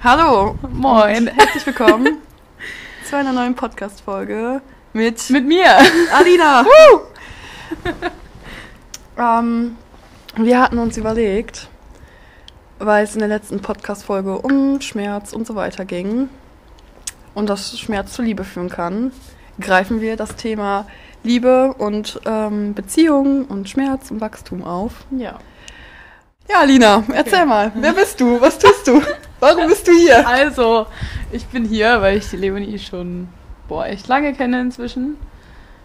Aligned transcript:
Hallo, 0.00 0.56
Moin. 0.70 1.26
herzlich 1.26 1.66
willkommen 1.66 2.18
zu 3.10 3.16
einer 3.16 3.32
neuen 3.32 3.56
Podcast-Folge 3.56 4.62
mit, 4.92 5.28
Mit 5.28 5.44
mir. 5.44 5.66
Alina. 6.16 6.64
ähm, 9.18 9.76
wir 10.36 10.60
hatten 10.60 10.78
uns 10.78 10.96
überlegt, 10.98 11.66
weil 12.78 13.02
es 13.02 13.14
in 13.14 13.18
der 13.18 13.28
letzten 13.28 13.60
Podcast-Folge 13.60 14.38
um 14.38 14.80
Schmerz 14.80 15.32
und 15.32 15.48
so 15.48 15.56
weiter 15.56 15.84
ging 15.84 16.28
und 17.34 17.48
dass 17.48 17.76
Schmerz 17.76 18.12
zu 18.12 18.22
Liebe 18.22 18.44
führen 18.44 18.68
kann, 18.68 19.10
greifen 19.58 20.00
wir 20.00 20.16
das 20.16 20.36
Thema 20.36 20.86
Liebe 21.24 21.74
und 21.76 22.20
ähm, 22.24 22.72
Beziehung 22.72 23.46
und 23.46 23.68
Schmerz 23.68 24.12
und 24.12 24.20
Wachstum 24.20 24.62
auf. 24.62 24.92
Ja. 25.10 25.40
Ja, 26.48 26.60
Alina, 26.60 27.02
erzähl 27.12 27.46
mal, 27.46 27.72
wer 27.74 27.94
bist 27.94 28.20
du? 28.20 28.40
Was 28.40 28.60
tust 28.60 28.86
du? 28.86 29.02
Warum 29.40 29.68
bist 29.68 29.86
du 29.86 29.92
hier? 29.92 30.26
Also, 30.26 30.86
ich 31.32 31.46
bin 31.46 31.64
hier, 31.64 32.00
weil 32.00 32.18
ich 32.18 32.28
die 32.28 32.36
Leonie 32.36 32.78
schon, 32.78 33.28
boah, 33.68 33.86
echt 33.86 34.08
lange 34.08 34.32
kenne 34.34 34.60
inzwischen. 34.60 35.16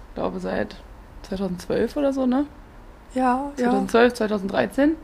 Ich 0.10 0.16
glaube 0.16 0.40
seit 0.40 0.76
2012 1.24 1.98
oder 1.98 2.14
so, 2.14 2.26
ne? 2.26 2.46
Ja, 3.14 3.52
ja. 3.58 3.70
2012, 3.70 4.14
2013. 4.14 4.96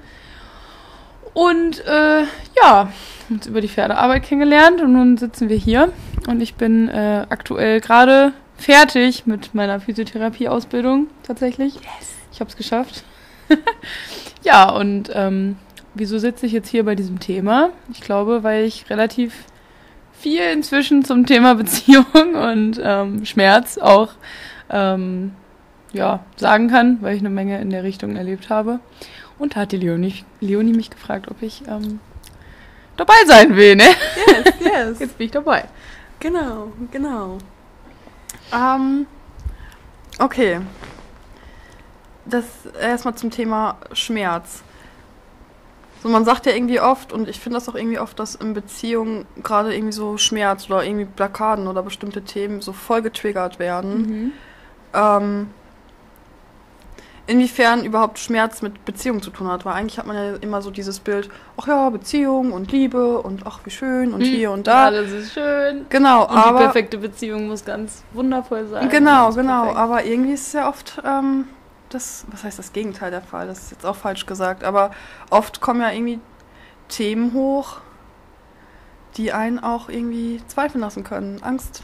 Und 1.33 1.85
äh, 1.85 2.23
ja, 2.61 2.91
uns 3.29 3.45
über 3.47 3.61
die 3.61 3.67
Pferdearbeit 3.67 4.23
kennengelernt 4.23 4.81
und 4.81 4.93
nun 4.93 5.17
sitzen 5.17 5.49
wir 5.49 5.57
hier. 5.57 5.91
Und 6.27 6.41
ich 6.41 6.55
bin 6.55 6.89
äh, 6.89 7.25
aktuell 7.29 7.81
gerade 7.81 8.33
fertig 8.57 9.25
mit 9.25 9.53
meiner 9.53 9.79
Physiotherapie-Ausbildung 9.79 11.07
tatsächlich. 11.23 11.75
Yes. 11.75 12.15
Ich 12.31 12.39
habe 12.39 12.49
es 12.49 12.57
geschafft. 12.57 13.03
ja, 14.43 14.69
und 14.69 15.11
ähm, 15.13 15.57
wieso 15.99 16.17
sitze 16.17 16.45
ich 16.45 16.53
jetzt 16.53 16.69
hier 16.69 16.85
bei 16.85 16.95
diesem 16.95 17.19
Thema? 17.19 17.69
Ich 17.91 18.01
glaube, 18.01 18.43
weil 18.43 18.65
ich 18.65 18.89
relativ 18.89 19.33
viel 20.13 20.41
inzwischen 20.41 21.05
zum 21.05 21.25
Thema 21.25 21.55
Beziehung 21.55 22.35
und 22.35 22.79
ähm, 22.81 23.25
Schmerz 23.25 23.77
auch 23.77 24.13
ähm, 24.69 25.33
ja, 25.91 26.23
sagen 26.37 26.69
kann, 26.69 26.97
weil 27.01 27.15
ich 27.15 27.21
eine 27.21 27.29
Menge 27.29 27.59
in 27.61 27.69
der 27.69 27.83
Richtung 27.83 28.15
erlebt 28.15 28.49
habe. 28.49 28.79
Und 29.37 29.55
da 29.55 29.61
hat 29.61 29.71
die 29.71 29.77
Leonie, 29.77 30.23
Leonie 30.39 30.73
mich 30.73 30.89
gefragt, 30.89 31.29
ob 31.29 31.41
ich 31.41 31.63
ähm, 31.67 31.99
dabei 32.97 33.25
sein 33.25 33.55
will, 33.55 33.75
ne? 33.75 33.83
Yes, 34.27 34.53
yes. 34.59 34.99
Jetzt 34.99 35.17
bin 35.17 35.25
ich 35.25 35.31
dabei. 35.31 35.65
Genau, 36.19 36.71
genau. 36.91 37.37
Ähm, 38.53 39.05
okay. 40.19 40.59
Das 42.25 42.45
erstmal 42.79 43.15
zum 43.15 43.31
Thema 43.31 43.77
Schmerz. 43.93 44.63
So, 46.01 46.07
man 46.09 46.23
sagt 46.23 46.45
ja 46.45 46.53
irgendwie 46.53 46.79
oft, 46.79 47.11
und 47.11 47.27
ich 47.27 47.39
finde 47.39 47.57
das 47.57 47.67
auch 47.67 47.75
irgendwie 47.75 47.99
oft, 47.99 48.19
dass 48.19 48.35
in 48.35 48.53
Beziehungen 48.53 49.25
gerade 49.43 49.75
irgendwie 49.75 49.93
so 49.93 50.17
Schmerz 50.17 50.69
oder 50.69 50.83
irgendwie 50.83 51.05
Blockaden 51.05 51.67
oder 51.67 51.83
bestimmte 51.83 52.21
Themen 52.23 52.61
so 52.61 52.71
voll 52.71 53.01
getriggert 53.01 53.59
werden. 53.59 54.01
Mhm. 54.01 54.31
Ähm, 54.93 55.47
inwiefern 57.29 57.85
überhaupt 57.85 58.17
Schmerz 58.17 58.63
mit 58.63 58.85
Beziehung 58.85 59.21
zu 59.21 59.29
tun 59.29 59.47
hat. 59.47 59.63
Weil 59.63 59.73
eigentlich 59.73 59.99
hat 59.99 60.07
man 60.07 60.15
ja 60.15 60.35
immer 60.37 60.61
so 60.61 60.71
dieses 60.71 60.99
Bild, 60.99 61.29
ach 61.57 61.67
ja, 61.67 61.89
Beziehung 61.89 62.51
und 62.51 62.71
Liebe 62.71 63.19
und 63.19 63.45
ach, 63.45 63.59
wie 63.65 63.69
schön 63.69 64.13
und 64.13 64.21
hier 64.21 64.51
und 64.51 64.65
da. 64.65 64.85
Alles 64.85 65.11
ist 65.11 65.33
schön. 65.33 65.85
Genau, 65.89 66.23
Und 66.23 66.33
die 66.33 66.37
aber. 66.37 66.59
perfekte 66.59 66.97
Beziehung 66.97 67.47
muss 67.47 67.63
ganz 67.63 68.03
wundervoll 68.13 68.67
sein. 68.67 68.89
Genau, 68.89 69.31
genau. 69.31 69.61
perfekt. 69.61 69.77
Aber 69.77 70.03
irgendwie 70.05 70.33
ist 70.33 70.47
es 70.47 70.53
ja 70.53 70.67
oft 70.67 71.01
ähm, 71.05 71.45
das, 71.89 72.25
was 72.31 72.43
heißt 72.43 72.59
das 72.59 72.73
Gegenteil 72.73 73.11
der 73.11 73.21
Fall? 73.21 73.47
Das 73.47 73.63
ist 73.63 73.71
jetzt 73.71 73.85
auch 73.85 73.95
falsch 73.95 74.25
gesagt. 74.25 74.63
Aber 74.63 74.91
oft 75.29 75.61
kommen 75.61 75.81
ja 75.81 75.91
irgendwie 75.91 76.19
Themen 76.87 77.33
hoch, 77.33 77.77
die 79.17 79.31
einen 79.31 79.59
auch 79.59 79.89
irgendwie 79.89 80.41
zweifeln 80.47 80.81
lassen 80.81 81.03
können, 81.03 81.41
Angst 81.43 81.83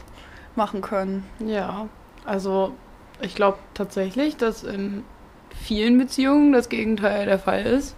machen 0.54 0.80
können. 0.80 1.24
Ja, 1.38 1.88
also 2.24 2.72
ich 3.20 3.34
glaube 3.34 3.58
tatsächlich, 3.74 4.36
dass 4.36 4.62
in 4.62 5.04
vielen 5.54 5.98
Beziehungen 5.98 6.52
das 6.52 6.68
Gegenteil 6.68 7.26
der 7.26 7.38
Fall 7.38 7.64
ist. 7.64 7.96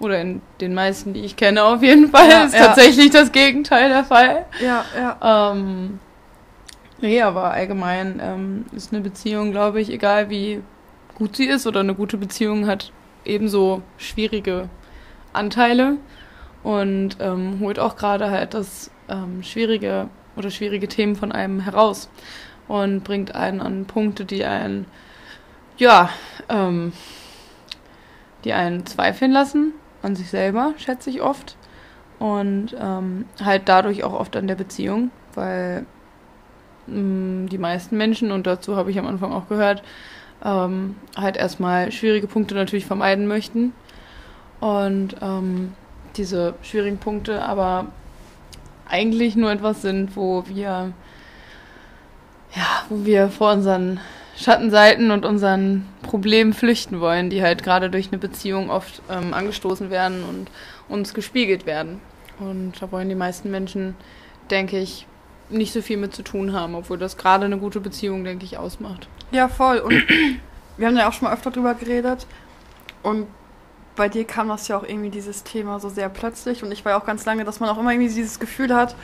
Oder 0.00 0.20
in 0.20 0.42
den 0.60 0.74
meisten, 0.74 1.12
die 1.12 1.24
ich 1.24 1.34
kenne, 1.36 1.64
auf 1.64 1.82
jeden 1.82 2.10
Fall 2.10 2.30
Ja, 2.30 2.44
ist 2.44 2.54
ja. 2.54 2.66
tatsächlich 2.66 3.10
das 3.10 3.32
Gegenteil 3.32 3.88
der 3.88 4.04
Fall. 4.04 4.46
Ja, 4.62 4.84
ja. 4.96 5.52
Ähm, 5.52 5.98
nee, 7.00 7.20
aber 7.20 7.50
allgemein 7.50 8.20
ähm, 8.22 8.66
ist 8.70 8.92
eine 8.92 9.02
Beziehung, 9.02 9.50
glaube 9.50 9.80
ich, 9.80 9.90
egal 9.90 10.30
wie 10.30 10.62
gut 11.18 11.36
sie 11.36 11.46
ist 11.46 11.66
oder 11.66 11.80
eine 11.80 11.94
gute 11.94 12.16
Beziehung 12.16 12.66
hat 12.66 12.92
ebenso 13.24 13.82
schwierige 13.96 14.68
Anteile 15.32 15.98
und 16.62 17.16
ähm, 17.20 17.58
holt 17.60 17.78
auch 17.78 17.96
gerade 17.96 18.30
halt 18.30 18.54
das 18.54 18.90
ähm, 19.08 19.42
schwierige 19.42 20.08
oder 20.36 20.50
schwierige 20.50 20.88
Themen 20.88 21.16
von 21.16 21.32
einem 21.32 21.60
heraus 21.60 22.08
und 22.68 23.02
bringt 23.02 23.34
einen 23.34 23.60
an 23.60 23.86
Punkte, 23.86 24.24
die 24.24 24.44
einen, 24.44 24.86
ja, 25.76 26.10
ähm, 26.48 26.92
die 28.44 28.52
einen 28.52 28.86
zweifeln 28.86 29.32
lassen 29.32 29.72
an 30.02 30.14
sich 30.14 30.28
selber, 30.30 30.74
schätze 30.76 31.10
ich 31.10 31.20
oft. 31.22 31.56
Und 32.18 32.74
ähm, 32.78 33.26
halt 33.42 33.62
dadurch 33.66 34.02
auch 34.02 34.12
oft 34.12 34.36
an 34.36 34.48
der 34.48 34.56
Beziehung, 34.56 35.10
weil 35.34 35.86
mh, 36.88 37.48
die 37.48 37.58
meisten 37.58 37.96
Menschen, 37.96 38.32
und 38.32 38.46
dazu 38.46 38.76
habe 38.76 38.90
ich 38.90 38.98
am 38.98 39.06
Anfang 39.06 39.32
auch 39.32 39.48
gehört, 39.48 39.82
ähm, 40.44 40.96
halt 41.16 41.36
erstmal 41.36 41.92
schwierige 41.92 42.26
Punkte 42.26 42.54
natürlich 42.54 42.86
vermeiden 42.86 43.26
möchten. 43.26 43.72
Und 44.60 45.16
ähm, 45.20 45.74
diese 46.16 46.54
schwierigen 46.62 46.98
Punkte 46.98 47.42
aber 47.42 47.86
eigentlich 48.88 49.36
nur 49.36 49.50
etwas 49.50 49.82
sind, 49.82 50.16
wo 50.16 50.44
wir, 50.46 50.92
ja, 52.54 52.84
wo 52.88 53.04
wir 53.04 53.28
vor 53.28 53.52
unseren 53.52 54.00
Schattenseiten 54.36 55.10
und 55.10 55.24
unseren 55.24 55.86
Problemen 56.02 56.52
flüchten 56.52 57.00
wollen, 57.00 57.28
die 57.28 57.42
halt 57.42 57.62
gerade 57.62 57.90
durch 57.90 58.08
eine 58.08 58.18
Beziehung 58.18 58.70
oft 58.70 59.02
ähm, 59.10 59.34
angestoßen 59.34 59.90
werden 59.90 60.24
und 60.24 60.50
uns 60.88 61.12
gespiegelt 61.12 61.66
werden. 61.66 62.00
Und 62.38 62.80
da 62.80 62.90
wollen 62.92 63.08
die 63.08 63.14
meisten 63.14 63.50
Menschen, 63.50 63.96
denke 64.50 64.78
ich, 64.78 65.06
nicht 65.50 65.72
so 65.72 65.82
viel 65.82 65.96
mit 65.96 66.14
zu 66.14 66.22
tun 66.22 66.52
haben, 66.52 66.74
obwohl 66.74 66.98
das 66.98 67.16
gerade 67.16 67.46
eine 67.46 67.58
gute 67.58 67.80
Beziehung, 67.80 68.24
denke 68.24 68.44
ich, 68.44 68.58
ausmacht. 68.58 69.08
Ja, 69.30 69.48
voll. 69.48 69.78
Und 69.78 69.92
wir 70.76 70.86
haben 70.86 70.96
ja 70.96 71.08
auch 71.08 71.12
schon 71.12 71.28
mal 71.28 71.34
öfter 71.34 71.50
drüber 71.50 71.74
geredet. 71.74 72.26
Und 73.02 73.26
bei 73.96 74.08
dir 74.08 74.24
kam 74.24 74.48
das 74.48 74.68
ja 74.68 74.76
auch 74.78 74.84
irgendwie 74.84 75.10
dieses 75.10 75.42
Thema 75.44 75.80
so 75.80 75.88
sehr 75.88 76.08
plötzlich. 76.08 76.62
Und 76.62 76.72
ich 76.72 76.84
war 76.84 76.92
ja 76.92 77.00
auch 77.00 77.06
ganz 77.06 77.24
lange, 77.24 77.44
dass 77.44 77.60
man 77.60 77.68
auch 77.68 77.78
immer 77.78 77.90
irgendwie 77.92 78.08
dieses 78.12 78.38
Gefühl 78.38 78.74
hat, 78.74 78.94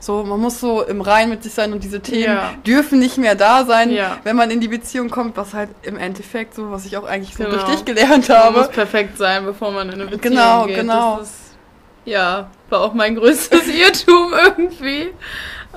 so, 0.00 0.24
man 0.24 0.40
muss 0.40 0.58
so 0.58 0.82
im 0.82 1.00
Rein 1.00 1.28
mit 1.28 1.44
sich 1.44 1.54
sein 1.54 1.72
und 1.72 1.84
diese 1.84 2.00
Themen 2.00 2.24
Ja. 2.34 2.50
dürfen 2.66 2.98
nicht 2.98 3.18
mehr 3.18 3.36
da 3.36 3.64
sein, 3.64 3.88
Ja. 3.90 4.18
wenn 4.24 4.34
man 4.34 4.50
in 4.50 4.58
die 4.60 4.66
Beziehung 4.66 5.10
kommt, 5.10 5.36
was 5.36 5.54
halt 5.54 5.70
im 5.82 5.96
Endeffekt 5.96 6.54
so, 6.56 6.72
was 6.72 6.84
ich 6.86 6.96
auch 6.96 7.04
eigentlich 7.04 7.36
so 7.36 7.44
Genau. 7.44 7.54
durch 7.56 7.64
dich 7.70 7.84
gelernt 7.84 8.28
Man 8.28 8.38
habe. 8.38 8.58
muss 8.58 8.68
perfekt 8.68 9.16
sein, 9.16 9.44
bevor 9.44 9.70
man 9.70 9.86
in 9.90 9.94
eine 9.94 10.06
Beziehung 10.06 10.20
Genau, 10.34 10.66
geht. 10.66 10.74
genau. 10.74 11.20
Ist, 11.20 11.54
ja, 12.04 12.50
war 12.68 12.80
auch 12.80 12.94
mein 12.94 13.14
größtes 13.14 13.62
Irrtum 13.68 14.32
irgendwie. 14.34 15.12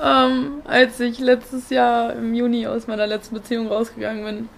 Ähm, 0.02 0.62
als 0.64 1.00
ich 1.00 1.18
letztes 1.18 1.70
Jahr 1.70 2.12
im 2.12 2.34
Juni 2.34 2.66
aus 2.66 2.86
meiner 2.86 3.06
letzten 3.06 3.34
Beziehung 3.34 3.68
rausgegangen 3.68 4.24
bin, 4.24 4.48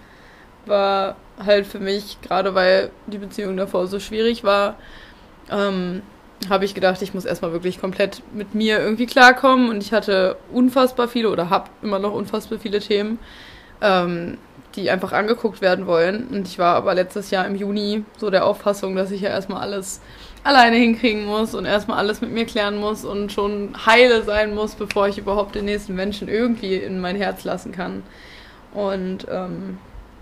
war 0.65 1.15
halt 1.43 1.65
für 1.65 1.79
mich, 1.79 2.19
gerade 2.21 2.55
weil 2.55 2.91
die 3.07 3.17
Beziehung 3.17 3.55
davor 3.55 3.87
so 3.87 3.99
schwierig 3.99 4.43
war, 4.43 4.75
ähm, 5.49 6.01
habe 6.49 6.65
ich 6.65 6.73
gedacht, 6.73 7.01
ich 7.01 7.13
muss 7.13 7.25
erstmal 7.25 7.51
wirklich 7.51 7.81
komplett 7.81 8.21
mit 8.33 8.55
mir 8.55 8.79
irgendwie 8.79 9.05
klarkommen. 9.05 9.69
Und 9.69 9.83
ich 9.83 9.91
hatte 9.91 10.37
unfassbar 10.51 11.07
viele 11.07 11.29
oder 11.29 11.49
habe 11.49 11.69
immer 11.81 11.99
noch 11.99 12.13
unfassbar 12.13 12.59
viele 12.59 12.79
Themen, 12.79 13.19
ähm, 13.81 14.37
die 14.75 14.89
einfach 14.89 15.11
angeguckt 15.11 15.61
werden 15.61 15.87
wollen. 15.87 16.27
Und 16.27 16.47
ich 16.47 16.59
war 16.59 16.75
aber 16.75 16.93
letztes 16.93 17.31
Jahr 17.31 17.45
im 17.45 17.55
Juni 17.55 18.03
so 18.17 18.29
der 18.29 18.45
Auffassung, 18.45 18.95
dass 18.95 19.11
ich 19.11 19.21
ja 19.21 19.29
erstmal 19.29 19.61
alles 19.61 20.01
alleine 20.49 20.75
hinkriegen 20.75 21.25
muss 21.25 21.53
und 21.53 21.65
erstmal 21.65 21.97
alles 21.97 22.21
mit 22.21 22.31
mir 22.31 22.45
klären 22.45 22.77
muss 22.77 23.05
und 23.05 23.31
schon 23.31 23.73
heile 23.85 24.23
sein 24.23 24.53
muss, 24.53 24.75
bevor 24.75 25.07
ich 25.07 25.17
überhaupt 25.17 25.55
den 25.55 25.65
nächsten 25.65 25.95
Menschen 25.95 26.27
irgendwie 26.27 26.75
in 26.75 26.99
mein 26.99 27.15
Herz 27.15 27.43
lassen 27.43 27.71
kann. 27.71 28.03
Und 28.73 29.27
ähm, 29.31 29.77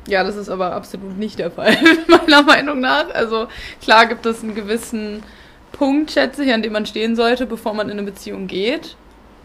ja, 0.08 0.24
das 0.24 0.36
ist 0.36 0.50
aber 0.50 0.74
absolut 0.74 1.18
nicht 1.18 1.40
der 1.40 1.52
Fall, 1.52 1.76
meiner 2.08 2.44
Meinung 2.44 2.80
nach. 2.80 3.10
Also 3.14 3.48
klar 3.82 4.06
gibt 4.06 4.26
es 4.26 4.44
einen 4.44 4.56
gewissen 4.56 5.24
Punkt, 5.72 6.12
schätze 6.12 6.44
ich, 6.44 6.54
an 6.54 6.62
dem 6.62 6.74
man 6.74 6.86
stehen 6.86 7.16
sollte, 7.16 7.46
bevor 7.46 7.74
man 7.74 7.90
in 7.90 7.98
eine 7.98 8.10
Beziehung 8.10 8.48
geht. 8.48 8.96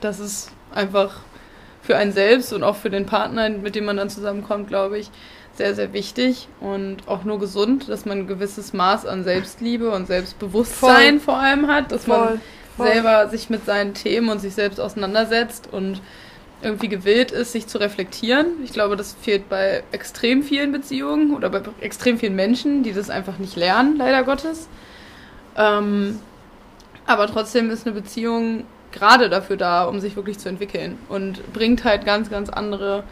Das 0.00 0.19
ist 0.19 0.50
einfach 0.75 1.20
für 1.82 1.96
einen 1.96 2.12
selbst 2.12 2.52
und 2.52 2.62
auch 2.62 2.76
für 2.76 2.90
den 2.90 3.06
Partner, 3.06 3.49
mit 3.50 3.75
dem 3.75 3.85
man 3.85 3.96
dann 3.96 4.11
zusammenkommt, 4.11 4.69
glaube 4.69 4.99
ich, 4.99 5.11
sehr, 5.56 5.75
sehr 5.75 5.93
wichtig 5.93 6.49
und 6.60 6.99
auch 7.06 7.25
nur 7.25 7.38
gesund, 7.38 7.88
dass 7.88 8.04
man 8.06 8.20
ein 8.20 8.26
gewisses 8.26 8.72
Maß 8.72 9.06
an 9.06 9.25
Selbstliebe 9.25 9.90
und 9.90 10.06
Selbstbewusstsein 10.06 11.20
vor 11.20 11.37
allem 11.37 11.66
hat, 11.66 11.93
dass 11.93 12.06
man 12.06 12.20
Voll, 12.20 12.40
voll. 12.76 12.87
selber 12.87 13.28
sich 13.28 13.50
mit 13.50 13.66
seinen 13.66 13.94
Themen 13.94 14.31
und 14.31 14.40
sich 14.40 14.54
selbst 14.54 14.81
auseinandersetzt 14.81 15.69
und 15.70 16.00
irgendwie 16.62 16.88
gewillt 16.88 17.32
ist, 17.32 17.52
sich 17.52 17.66
zu 17.66 17.78
reflektieren. 17.78 18.46
Ich 18.64 18.72
glaube, 18.72 18.96
das 18.96 19.16
fehlt 19.20 19.49
bei 19.49 19.82
extrem 19.93 20.43
vielen 20.43 20.72
Beziehungen 20.72 21.34
oder 21.34 21.50
bei 21.50 21.62
extrem 21.81 22.19
vielen 22.19 22.37
Menschen, 22.37 22.82
die 22.82 22.93
das 22.93 23.10
einfach 23.10 23.38
nicht 23.38 23.56
lernen, 23.56 23.96
leider 23.96 24.22
Gottes. 24.22 24.69
Ähm, 25.56 26.19
aber 27.04 27.26
trotzdem 27.26 27.69
ist 27.70 27.87
eine 27.87 27.94
Beziehung 27.94 28.64
gerade 28.93 29.28
dafür 29.28 29.56
da, 29.56 29.84
um 29.84 30.00
sich 30.00 30.16
wirklich 30.16 30.38
zu 30.38 30.49
entwickeln 30.49 30.99
und 31.08 31.52
bringt 31.52 31.84
halt 31.84 32.04
ganz, 32.04 32.31
ganz 32.31 32.49
andere 32.49 33.04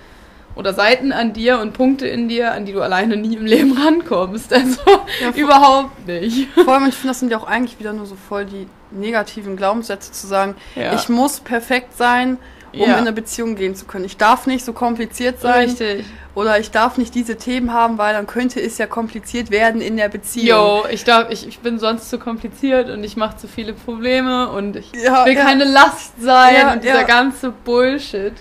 oder 0.54 0.74
Seiten 0.74 1.12
an 1.12 1.32
dir 1.32 1.58
und 1.60 1.72
Punkte 1.72 2.06
in 2.06 2.28
dir, 2.28 2.52
an 2.52 2.66
die 2.66 2.72
du 2.72 2.82
alleine 2.82 3.16
nie 3.16 3.36
im 3.36 3.46
Leben 3.46 3.76
rankommst. 3.76 4.52
Also 4.52 4.80
ja, 5.22 5.30
überhaupt 5.34 6.06
nicht. 6.06 6.48
Vor 6.52 6.74
allem, 6.74 6.88
ich 6.88 6.94
finde, 6.94 7.08
das 7.08 7.20
sind 7.20 7.30
ja 7.30 7.38
auch 7.38 7.46
eigentlich 7.46 7.78
wieder 7.78 7.92
nur 7.92 8.06
so 8.06 8.16
voll 8.16 8.44
die 8.44 8.66
negativen 8.90 9.56
Glaubenssätze 9.56 10.12
zu 10.12 10.26
sagen, 10.26 10.54
ja. 10.74 10.92
ich 10.94 11.08
muss 11.08 11.40
perfekt 11.40 11.96
sein, 11.96 12.38
um 12.72 12.80
ja. 12.80 12.86
in 12.86 12.92
eine 12.94 13.12
Beziehung 13.12 13.56
gehen 13.56 13.74
zu 13.74 13.84
können. 13.84 14.04
Ich 14.04 14.16
darf 14.16 14.46
nicht 14.46 14.64
so 14.64 14.72
kompliziert 14.72 15.40
sein. 15.40 15.68
Richtig. 15.68 16.04
Oder 16.34 16.60
ich 16.60 16.70
darf 16.70 16.96
nicht 16.96 17.14
diese 17.14 17.36
Themen 17.36 17.72
haben, 17.72 17.98
weil 17.98 18.14
dann 18.14 18.26
könnte 18.26 18.60
es 18.60 18.78
ja 18.78 18.86
kompliziert 18.86 19.50
werden 19.50 19.80
in 19.80 19.96
der 19.96 20.08
Beziehung. 20.08 20.46
Jo, 20.46 20.84
ich 20.90 21.02
darf, 21.04 21.30
ich, 21.30 21.46
ich 21.46 21.58
bin 21.58 21.78
sonst 21.78 22.08
zu 22.08 22.18
kompliziert 22.18 22.88
und 22.88 23.02
ich 23.02 23.16
mache 23.16 23.36
zu 23.36 23.48
viele 23.48 23.72
Probleme 23.72 24.48
und 24.50 24.76
ich 24.76 24.92
ja, 24.92 25.26
will 25.26 25.34
keine 25.34 25.64
Last 25.64 26.20
sein 26.20 26.74
und 26.74 26.84
dieser 26.84 27.04
ganze 27.04 27.50
Bullshit. 27.50 28.32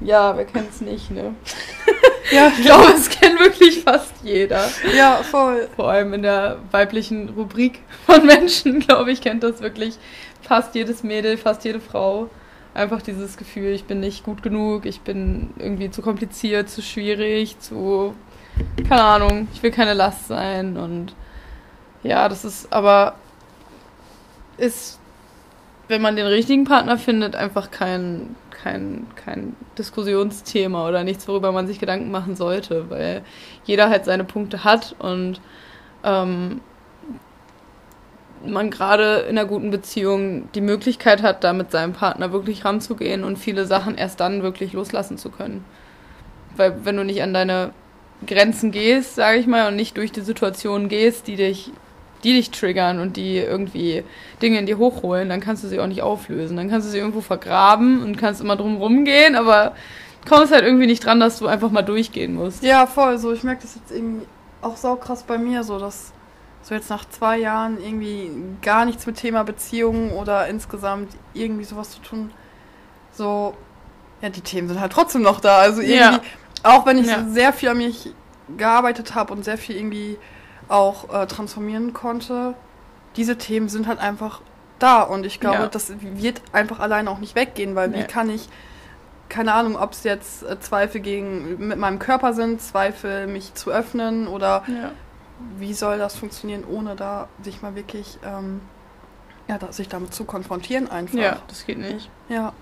Ja, 0.00 0.36
wer 0.36 0.44
kennt 0.44 0.70
es 0.70 0.80
nicht, 0.80 1.10
ne? 1.10 1.34
ja, 2.32 2.48
ich 2.48 2.64
glaube, 2.64 2.92
es 2.92 3.08
kennt 3.10 3.40
wirklich 3.40 3.80
fast 3.82 4.12
jeder. 4.22 4.64
Ja, 4.96 5.16
voll. 5.16 5.68
Vor 5.74 5.90
allem 5.90 6.14
in 6.14 6.22
der 6.22 6.58
weiblichen 6.70 7.30
Rubrik 7.30 7.80
von 8.06 8.24
Menschen, 8.24 8.80
glaube 8.86 9.10
ich, 9.10 9.20
kennt 9.20 9.42
das 9.42 9.60
wirklich 9.60 9.98
fast 10.42 10.74
jedes 10.74 11.02
Mädel, 11.02 11.36
fast 11.36 11.64
jede 11.64 11.80
Frau. 11.80 12.30
Einfach 12.74 13.02
dieses 13.02 13.36
Gefühl, 13.36 13.72
ich 13.72 13.84
bin 13.84 13.98
nicht 13.98 14.24
gut 14.24 14.42
genug, 14.42 14.86
ich 14.86 15.00
bin 15.00 15.50
irgendwie 15.58 15.90
zu 15.90 16.00
kompliziert, 16.00 16.70
zu 16.70 16.80
schwierig, 16.80 17.58
zu. 17.58 18.14
keine 18.88 19.02
Ahnung, 19.02 19.48
ich 19.52 19.62
will 19.62 19.72
keine 19.72 19.94
Last 19.94 20.28
sein 20.28 20.76
und. 20.76 21.14
Ja, 22.04 22.28
das 22.28 22.44
ist 22.44 22.72
aber. 22.72 23.16
ist, 24.58 25.00
wenn 25.88 26.02
man 26.02 26.14
den 26.14 26.26
richtigen 26.26 26.64
Partner 26.64 26.98
findet, 26.98 27.34
einfach 27.34 27.72
kein, 27.72 28.36
kein, 28.62 29.06
kein 29.14 29.56
Diskussionsthema 29.76 30.88
oder 30.88 31.04
nichts, 31.04 31.28
worüber 31.28 31.52
man 31.52 31.66
sich 31.66 31.78
Gedanken 31.78 32.10
machen 32.10 32.36
sollte, 32.36 32.90
weil 32.90 33.22
jeder 33.64 33.90
halt 33.90 34.04
seine 34.04 34.24
Punkte 34.24 34.64
hat 34.64 34.94
und 34.98 35.40
ähm, 36.04 36.60
man 38.44 38.70
gerade 38.70 39.20
in 39.28 39.38
einer 39.38 39.48
guten 39.48 39.70
Beziehung 39.70 40.50
die 40.52 40.60
Möglichkeit 40.60 41.22
hat, 41.22 41.44
da 41.44 41.52
mit 41.52 41.70
seinem 41.70 41.92
Partner 41.92 42.32
wirklich 42.32 42.64
ranzugehen 42.64 43.24
und 43.24 43.36
viele 43.38 43.66
Sachen 43.66 43.96
erst 43.96 44.20
dann 44.20 44.42
wirklich 44.42 44.72
loslassen 44.72 45.18
zu 45.18 45.30
können. 45.30 45.64
Weil 46.56 46.84
wenn 46.84 46.96
du 46.96 47.04
nicht 47.04 47.22
an 47.22 47.34
deine 47.34 47.72
Grenzen 48.26 48.70
gehst, 48.70 49.14
sage 49.14 49.38
ich 49.38 49.46
mal, 49.46 49.68
und 49.68 49.76
nicht 49.76 49.96
durch 49.96 50.12
die 50.12 50.20
Situationen 50.20 50.88
gehst, 50.88 51.26
die 51.26 51.36
dich 51.36 51.72
die 52.24 52.34
dich 52.34 52.50
triggern 52.50 52.98
und 52.98 53.16
die 53.16 53.36
irgendwie 53.36 54.04
Dinge 54.42 54.58
in 54.58 54.66
dir 54.66 54.78
hochholen, 54.78 55.28
dann 55.28 55.40
kannst 55.40 55.64
du 55.64 55.68
sie 55.68 55.78
auch 55.80 55.86
nicht 55.86 56.02
auflösen. 56.02 56.56
Dann 56.56 56.68
kannst 56.68 56.86
du 56.88 56.90
sie 56.90 56.98
irgendwo 56.98 57.20
vergraben 57.20 58.02
und 58.02 58.16
kannst 58.18 58.40
immer 58.40 58.56
drum 58.56 58.76
rumgehen, 58.76 59.36
aber 59.36 59.74
kommst 60.28 60.52
halt 60.52 60.64
irgendwie 60.64 60.86
nicht 60.86 61.04
dran, 61.04 61.20
dass 61.20 61.38
du 61.38 61.46
einfach 61.46 61.70
mal 61.70 61.82
durchgehen 61.82 62.34
musst. 62.34 62.62
Ja, 62.62 62.86
voll. 62.86 63.18
So, 63.18 63.32
ich 63.32 63.44
merke 63.44 63.62
das 63.62 63.76
jetzt 63.76 63.92
irgendwie 63.92 64.26
auch 64.62 64.76
so 64.76 64.96
krass 64.96 65.22
bei 65.22 65.38
mir, 65.38 65.62
so 65.62 65.78
dass 65.78 66.12
so 66.62 66.74
jetzt 66.74 66.90
nach 66.90 67.08
zwei 67.08 67.38
Jahren 67.38 67.82
irgendwie 67.82 68.30
gar 68.60 68.84
nichts 68.84 69.06
mit 69.06 69.16
Thema 69.16 69.44
Beziehungen 69.44 70.10
oder 70.12 70.48
insgesamt 70.48 71.12
irgendwie 71.34 71.64
sowas 71.64 71.90
zu 71.90 72.00
tun. 72.00 72.30
So, 73.12 73.54
ja, 74.20 74.28
die 74.28 74.40
Themen 74.40 74.68
sind 74.68 74.80
halt 74.80 74.92
trotzdem 74.92 75.22
noch 75.22 75.40
da. 75.40 75.58
Also 75.58 75.80
irgendwie, 75.80 75.96
ja. 75.96 76.20
auch 76.64 76.84
wenn 76.84 76.98
ich 76.98 77.06
ja. 77.06 77.24
sehr 77.28 77.52
viel 77.52 77.70
an 77.70 77.78
mich 77.78 78.12
gearbeitet 78.56 79.14
habe 79.14 79.32
und 79.32 79.44
sehr 79.44 79.58
viel 79.58 79.76
irgendwie 79.76 80.18
auch 80.68 81.12
äh, 81.12 81.26
transformieren 81.26 81.92
konnte, 81.92 82.54
diese 83.16 83.36
Themen 83.36 83.68
sind 83.68 83.86
halt 83.86 83.98
einfach 83.98 84.40
da 84.78 85.02
und 85.02 85.26
ich 85.26 85.40
glaube, 85.40 85.58
ja. 85.58 85.66
das 85.66 85.92
wird 86.00 86.40
einfach 86.52 86.78
alleine 86.78 87.10
auch 87.10 87.18
nicht 87.18 87.34
weggehen, 87.34 87.74
weil 87.74 87.88
nee. 87.88 88.00
wie 88.00 88.04
kann 88.04 88.30
ich, 88.30 88.48
keine 89.28 89.54
Ahnung, 89.54 89.76
ob 89.76 89.92
es 89.92 90.04
jetzt 90.04 90.44
äh, 90.44 90.60
Zweifel 90.60 91.00
gegen 91.00 91.68
mit 91.68 91.78
meinem 91.78 91.98
Körper 91.98 92.32
sind, 92.32 92.60
Zweifel 92.60 93.26
mich 93.26 93.54
zu 93.54 93.70
öffnen 93.70 94.28
oder 94.28 94.62
ja. 94.68 94.92
wie 95.56 95.74
soll 95.74 95.98
das 95.98 96.16
funktionieren, 96.16 96.64
ohne 96.64 96.94
da 96.94 97.28
sich 97.42 97.60
mal 97.60 97.74
wirklich, 97.74 98.18
ähm, 98.24 98.60
ja, 99.48 99.58
sich 99.72 99.88
damit 99.88 100.14
zu 100.14 100.24
konfrontieren 100.24 100.88
einfach. 100.88 101.18
Ja, 101.18 101.38
das 101.48 101.66
geht 101.66 101.78
nicht. 101.78 102.10
Ja 102.28 102.52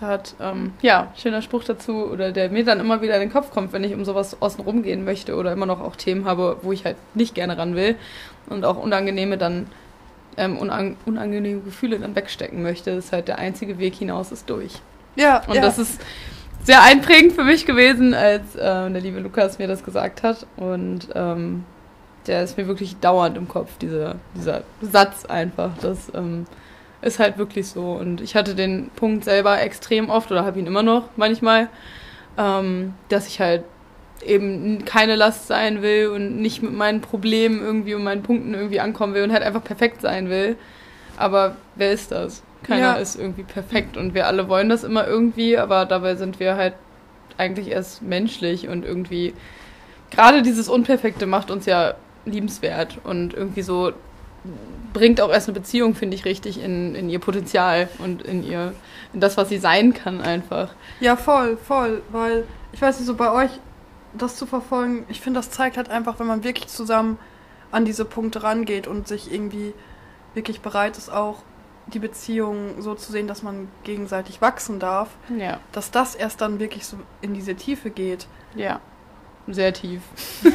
hat. 0.00 0.34
Ähm, 0.40 0.72
ja, 0.82 1.12
schöner 1.16 1.42
Spruch 1.42 1.64
dazu, 1.64 2.06
oder 2.06 2.32
der 2.32 2.50
mir 2.50 2.64
dann 2.64 2.80
immer 2.80 3.02
wieder 3.02 3.14
in 3.14 3.20
den 3.20 3.32
Kopf 3.32 3.50
kommt, 3.50 3.72
wenn 3.72 3.84
ich 3.84 3.94
um 3.94 4.04
sowas 4.04 4.40
außen 4.40 4.64
rum 4.64 4.82
gehen 4.82 5.04
möchte 5.04 5.36
oder 5.36 5.52
immer 5.52 5.66
noch 5.66 5.80
auch 5.80 5.96
Themen 5.96 6.24
habe, 6.24 6.58
wo 6.62 6.72
ich 6.72 6.84
halt 6.84 6.96
nicht 7.14 7.34
gerne 7.34 7.58
ran 7.58 7.74
will 7.74 7.96
und 8.48 8.64
auch 8.64 8.76
unangenehme 8.76 9.38
dann 9.38 9.66
ähm, 10.36 10.58
unang 10.58 10.96
unangenehme 11.06 11.60
Gefühle 11.60 11.98
dann 11.98 12.16
wegstecken 12.16 12.62
möchte. 12.62 12.94
Das 12.94 13.06
ist 13.06 13.12
halt 13.12 13.28
der 13.28 13.38
einzige 13.38 13.78
Weg 13.78 13.94
hinaus 13.94 14.32
ist 14.32 14.50
durch. 14.50 14.80
Ja. 15.16 15.42
Und 15.46 15.54
ja. 15.54 15.62
das 15.62 15.78
ist 15.78 16.00
sehr 16.62 16.82
einprägend 16.82 17.32
für 17.32 17.44
mich 17.44 17.66
gewesen, 17.66 18.14
als 18.14 18.56
äh, 18.56 18.90
der 18.90 19.00
liebe 19.00 19.20
Lukas 19.20 19.58
mir 19.58 19.68
das 19.68 19.84
gesagt 19.84 20.22
hat. 20.22 20.46
Und 20.56 21.08
ähm, 21.14 21.64
der 22.26 22.42
ist 22.42 22.56
mir 22.56 22.66
wirklich 22.66 22.96
dauernd 22.96 23.36
im 23.36 23.48
Kopf, 23.48 23.76
dieser, 23.78 24.16
dieser 24.34 24.62
Satz 24.80 25.26
einfach, 25.26 25.76
dass 25.78 26.10
ähm, 26.14 26.46
ist 27.04 27.18
halt 27.18 27.38
wirklich 27.38 27.68
so. 27.68 27.92
Und 27.92 28.20
ich 28.20 28.34
hatte 28.34 28.54
den 28.54 28.90
Punkt 28.96 29.24
selber 29.24 29.60
extrem 29.60 30.10
oft 30.10 30.30
oder 30.30 30.44
habe 30.44 30.58
ihn 30.58 30.66
immer 30.66 30.82
noch 30.82 31.08
manchmal, 31.16 31.68
ähm, 32.38 32.94
dass 33.08 33.26
ich 33.26 33.40
halt 33.40 33.64
eben 34.24 34.84
keine 34.84 35.16
Last 35.16 35.46
sein 35.46 35.82
will 35.82 36.08
und 36.08 36.40
nicht 36.40 36.62
mit 36.62 36.72
meinen 36.72 37.00
Problemen 37.00 37.60
irgendwie 37.60 37.94
und 37.94 38.04
meinen 38.04 38.22
Punkten 38.22 38.54
irgendwie 38.54 38.80
ankommen 38.80 39.14
will 39.14 39.24
und 39.24 39.32
halt 39.32 39.42
einfach 39.42 39.62
perfekt 39.62 40.00
sein 40.00 40.30
will. 40.30 40.56
Aber 41.16 41.56
wer 41.76 41.92
ist 41.92 42.10
das? 42.10 42.42
Keiner 42.62 42.80
ja. 42.80 42.92
ist 42.94 43.16
irgendwie 43.16 43.42
perfekt 43.42 43.96
und 43.96 44.14
wir 44.14 44.26
alle 44.26 44.48
wollen 44.48 44.70
das 44.70 44.84
immer 44.84 45.06
irgendwie, 45.06 45.58
aber 45.58 45.84
dabei 45.84 46.14
sind 46.14 46.40
wir 46.40 46.56
halt 46.56 46.74
eigentlich 47.36 47.68
erst 47.68 48.00
menschlich 48.00 48.68
und 48.68 48.84
irgendwie 48.84 49.34
gerade 50.10 50.40
dieses 50.40 50.68
Unperfekte 50.68 51.26
macht 51.26 51.50
uns 51.50 51.66
ja 51.66 51.94
liebenswert 52.24 52.98
und 53.04 53.34
irgendwie 53.34 53.62
so 53.62 53.92
bringt 54.92 55.20
auch 55.20 55.30
erst 55.30 55.48
eine 55.48 55.58
Beziehung, 55.58 55.94
finde 55.94 56.16
ich, 56.16 56.24
richtig 56.24 56.62
in, 56.62 56.94
in 56.94 57.10
ihr 57.10 57.18
Potenzial 57.18 57.88
und 57.98 58.22
in 58.22 58.44
ihr, 58.44 58.74
in 59.12 59.20
das, 59.20 59.36
was 59.36 59.48
sie 59.48 59.58
sein 59.58 59.92
kann, 59.92 60.20
einfach. 60.20 60.74
Ja, 61.00 61.16
voll, 61.16 61.56
voll, 61.56 62.02
weil 62.10 62.44
ich 62.72 62.80
weiß 62.80 62.98
nicht, 62.98 63.06
so 63.06 63.14
bei 63.14 63.30
euch 63.30 63.50
das 64.12 64.36
zu 64.36 64.46
verfolgen, 64.46 65.04
ich 65.08 65.20
finde, 65.20 65.38
das 65.38 65.50
zeigt 65.50 65.76
halt 65.76 65.90
einfach, 65.90 66.18
wenn 66.20 66.26
man 66.26 66.44
wirklich 66.44 66.68
zusammen 66.68 67.18
an 67.72 67.84
diese 67.84 68.04
Punkte 68.04 68.44
rangeht 68.44 68.86
und 68.86 69.08
sich 69.08 69.32
irgendwie 69.32 69.74
wirklich 70.34 70.60
bereit 70.60 70.96
ist, 70.96 71.10
auch 71.10 71.42
die 71.86 71.98
Beziehung 71.98 72.80
so 72.80 72.94
zu 72.94 73.10
sehen, 73.12 73.26
dass 73.26 73.42
man 73.42 73.68
gegenseitig 73.82 74.40
wachsen 74.40 74.78
darf, 74.78 75.10
ja. 75.36 75.58
dass 75.72 75.90
das 75.90 76.14
erst 76.14 76.40
dann 76.40 76.60
wirklich 76.60 76.86
so 76.86 76.96
in 77.20 77.34
diese 77.34 77.56
Tiefe 77.56 77.90
geht. 77.90 78.26
Ja, 78.54 78.80
sehr 79.48 79.72
tief. 79.72 80.02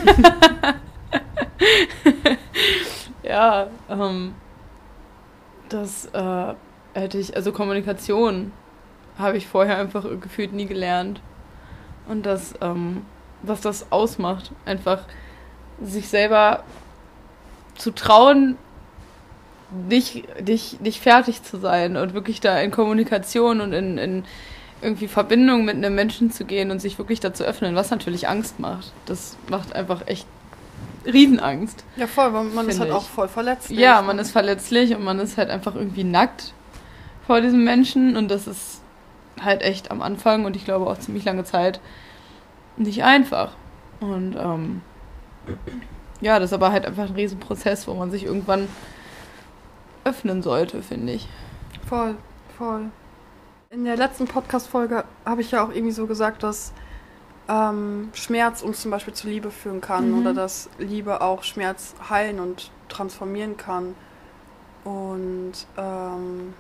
Ja, 3.24 3.68
ähm, 3.90 4.34
das 5.70 6.06
äh, 6.14 6.54
hätte 6.94 7.18
ich, 7.18 7.36
also 7.36 7.52
Kommunikation 7.52 8.52
habe 9.18 9.38
ich 9.38 9.48
vorher 9.48 9.78
einfach 9.78 10.06
gefühlt 10.22 10.54
nie 10.54 10.66
gelernt. 10.66 11.22
Und 12.08 12.26
das, 12.26 12.56
ähm, 12.62 13.06
was 13.44 13.62
das 13.62 13.92
ausmacht, 13.92 14.52
einfach 14.66 15.04
sich 15.82 16.08
selber 16.08 16.64
zu 17.76 17.92
trauen, 17.92 18.58
nicht, 19.88 20.26
nicht, 20.46 20.82
nicht 20.82 21.00
fertig 21.00 21.44
zu 21.44 21.58
sein 21.58 21.96
und 21.96 22.14
wirklich 22.14 22.42
da 22.42 22.60
in 22.60 22.72
Kommunikation 22.72 23.62
und 23.62 23.74
in, 23.74 23.98
in 23.98 24.24
irgendwie 24.82 25.08
Verbindung 25.08 25.66
mit 25.66 25.76
einem 25.76 25.94
Menschen 25.94 26.32
zu 26.32 26.46
gehen 26.46 26.72
und 26.72 26.80
sich 26.80 26.98
wirklich 26.98 27.20
dazu 27.20 27.44
öffnen, 27.44 27.76
was 27.76 27.92
natürlich 27.92 28.28
Angst 28.28 28.60
macht. 28.60 28.92
Das 29.06 29.38
macht 29.50 29.76
einfach 29.76 30.08
echt 30.08 30.26
Riesenangst. 31.06 31.84
Ja, 31.96 32.08
voll, 32.08 32.34
weil 32.34 32.46
man 32.46 32.68
ist 32.68 32.80
halt 32.80 32.90
ich. 32.90 32.96
auch 32.96 33.04
voll 33.04 33.28
verletzlich. 33.28 33.80
Ja, 33.80 34.02
man 34.02 34.20
ist 34.20 34.32
verletzlich 34.32 34.96
und 34.96 35.04
man 35.04 35.20
ist 35.20 35.38
halt 35.38 35.50
einfach 35.50 35.76
irgendwie 35.76 36.04
nackt 36.04 36.54
vor 37.26 37.42
diesem 37.42 37.64
Menschen 37.64 38.18
und 38.18 38.30
das 38.30 38.48
ist 38.48 38.82
halt 39.42 39.62
echt 39.62 39.92
am 39.92 40.02
Anfang 40.02 40.46
und 40.46 40.56
ich 40.56 40.66
glaube 40.66 40.88
auch 40.88 40.98
ziemlich 40.98 41.26
lange 41.26 41.44
Zeit 41.44 41.80
nicht 42.78 43.04
einfach. 43.04 43.52
Und 44.00 44.36
ähm, 44.36 44.82
ja, 46.22 46.40
das 46.40 46.50
ist 46.50 46.54
aber 46.54 46.72
halt 46.72 46.86
einfach 46.86 47.08
ein 47.08 47.16
Riesenprozess, 47.16 47.88
wo 47.88 47.94
man 47.94 48.12
sich 48.12 48.26
irgendwann 48.26 48.68
öffnen 50.04 50.42
sollte, 50.42 50.82
finde 50.82 51.14
ich. 51.14 51.28
Voll, 51.88 52.16
voll. 52.58 52.86
In 53.70 53.86
der 53.86 53.98
letzten 53.98 54.26
Podcast-Folge 54.26 55.04
habe 55.26 55.42
ich 55.42 55.52
ja 55.52 55.64
auch 55.64 55.70
irgendwie 55.70 55.92
so 55.92 56.08
gesagt, 56.08 56.44
dass 56.44 56.74
ähm, 57.50 58.10
Schmerz 58.14 58.62
uns 58.62 58.82
zum 58.82 58.92
Beispiel 58.92 59.14
zu 59.14 59.28
Liebe 59.28 59.52
führen 59.52 59.82
kann 59.82 60.12
mhm. 60.12 60.20
oder 60.20 60.34
dass 60.34 60.70
Liebe 60.78 61.22
auch 61.22 61.44
Schmerz 61.44 61.96
heilen 62.10 62.40
und 62.40 62.72
transformieren 62.88 63.58
kann. 63.58 63.96
Und 64.84 65.54
ähm, 65.78 66.54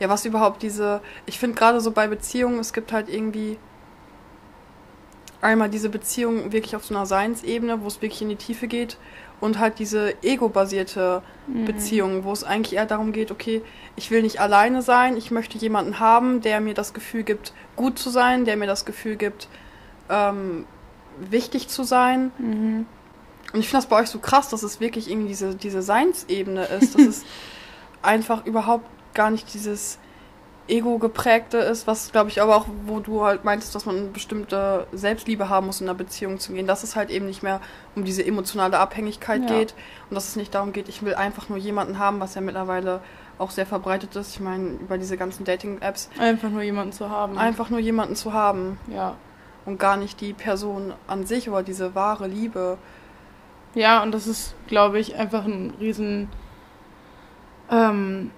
ja, 0.00 0.08
was 0.08 0.24
überhaupt 0.24 0.62
diese, 0.62 1.00
ich 1.24 1.38
finde 1.38 1.56
gerade 1.56 1.80
so 1.80 1.92
bei 1.92 2.08
Beziehungen, 2.08 2.58
es 2.58 2.72
gibt 2.72 2.92
halt 2.92 3.08
irgendwie 3.08 3.58
einmal 5.40 5.68
diese 5.68 5.88
Beziehung 5.88 6.52
wirklich 6.52 6.74
auf 6.76 6.84
so 6.84 6.94
einer 6.94 7.06
Seinsebene, 7.06 7.82
wo 7.82 7.86
es 7.86 8.02
wirklich 8.02 8.22
in 8.22 8.28
die 8.28 8.36
Tiefe 8.36 8.66
geht 8.66 8.96
und 9.40 9.58
halt 9.58 9.78
diese 9.78 10.14
ego-basierte 10.22 11.22
Mhm. 11.48 11.64
Beziehung, 11.64 12.24
wo 12.24 12.32
es 12.32 12.44
eigentlich 12.44 12.76
eher 12.76 12.86
darum 12.86 13.12
geht, 13.12 13.30
okay, 13.30 13.62
ich 13.96 14.10
will 14.10 14.22
nicht 14.22 14.40
alleine 14.40 14.82
sein, 14.82 15.16
ich 15.16 15.30
möchte 15.30 15.58
jemanden 15.58 15.98
haben, 15.98 16.42
der 16.42 16.60
mir 16.60 16.74
das 16.74 16.92
Gefühl 16.92 17.22
gibt, 17.22 17.52
gut 17.74 17.98
zu 17.98 18.10
sein, 18.10 18.44
der 18.44 18.56
mir 18.56 18.66
das 18.66 18.84
Gefühl 18.84 19.16
gibt, 19.16 19.48
ähm, 20.10 20.66
wichtig 21.18 21.68
zu 21.68 21.84
sein. 21.84 22.30
Mhm. 22.38 22.86
Und 23.52 23.60
ich 23.60 23.68
finde 23.68 23.78
das 23.78 23.86
bei 23.86 23.96
euch 23.96 24.08
so 24.08 24.18
krass, 24.18 24.50
dass 24.50 24.62
es 24.62 24.80
wirklich 24.80 25.10
irgendwie 25.10 25.28
diese, 25.28 25.54
diese 25.54 25.82
Seinsebene 25.82 26.64
ist, 26.64 26.94
dass 26.94 27.02
es 27.06 27.24
einfach 28.02 28.44
überhaupt 28.44 28.86
gar 29.14 29.30
nicht 29.30 29.52
dieses 29.54 29.98
Ego-geprägte 30.68 31.58
ist, 31.58 31.86
was 31.86 32.12
glaube 32.12 32.28
ich 32.30 32.40
aber 32.42 32.54
auch, 32.56 32.66
wo 32.86 33.00
du 33.00 33.24
halt 33.24 33.44
meintest, 33.44 33.74
dass 33.74 33.86
man 33.86 33.96
eine 33.96 34.06
bestimmte 34.08 34.86
Selbstliebe 34.92 35.48
haben 35.48 35.66
muss, 35.66 35.80
in 35.80 35.88
einer 35.88 35.96
Beziehung 35.98 36.38
zu 36.38 36.52
gehen, 36.52 36.66
dass 36.66 36.82
es 36.84 36.94
halt 36.96 37.10
eben 37.10 37.26
nicht 37.26 37.42
mehr 37.42 37.60
um 37.96 38.04
diese 38.04 38.24
emotionale 38.24 38.78
Abhängigkeit 38.78 39.48
Ja. 39.48 39.56
geht 39.58 39.74
und 40.10 40.14
dass 40.14 40.28
es 40.28 40.36
nicht 40.36 40.54
darum 40.54 40.72
geht, 40.72 40.88
ich 40.88 41.02
will 41.02 41.14
einfach 41.14 41.48
nur 41.48 41.58
jemanden 41.58 41.98
haben, 41.98 42.20
was 42.20 42.34
ja 42.34 42.40
mittlerweile 42.40 43.00
auch 43.38 43.50
sehr 43.50 43.66
verbreitet 43.66 44.14
ist. 44.16 44.34
Ich 44.34 44.40
meine, 44.40 44.70
über 44.70 44.98
diese 44.98 45.16
ganzen 45.16 45.44
Dating-Apps, 45.44 46.10
Einfach 46.18 46.50
nur 46.50 46.62
jemanden 46.62 46.92
zu 46.92 47.08
haben. 47.08 47.38
einfach 47.38 47.70
nur 47.70 47.78
jemanden 47.80 48.16
zu 48.16 48.32
haben 48.32 48.78
Ja. 48.88 49.14
und 49.64 49.78
gar 49.78 49.96
nicht 49.96 50.20
die 50.20 50.32
Person 50.32 50.92
an 51.06 51.24
sich 51.24 51.48
oder 51.48 51.62
diese 51.62 51.94
wahre 51.94 52.26
Liebe. 52.26 52.78
Ja, 53.74 54.02
und 54.02 54.12
das 54.12 54.26
ist, 54.26 54.54
glaube 54.66 54.98
ich, 54.98 55.14
einfach 55.16 55.44
ein 55.44 55.72
riesen 55.78 56.28
ähm, 57.70 58.30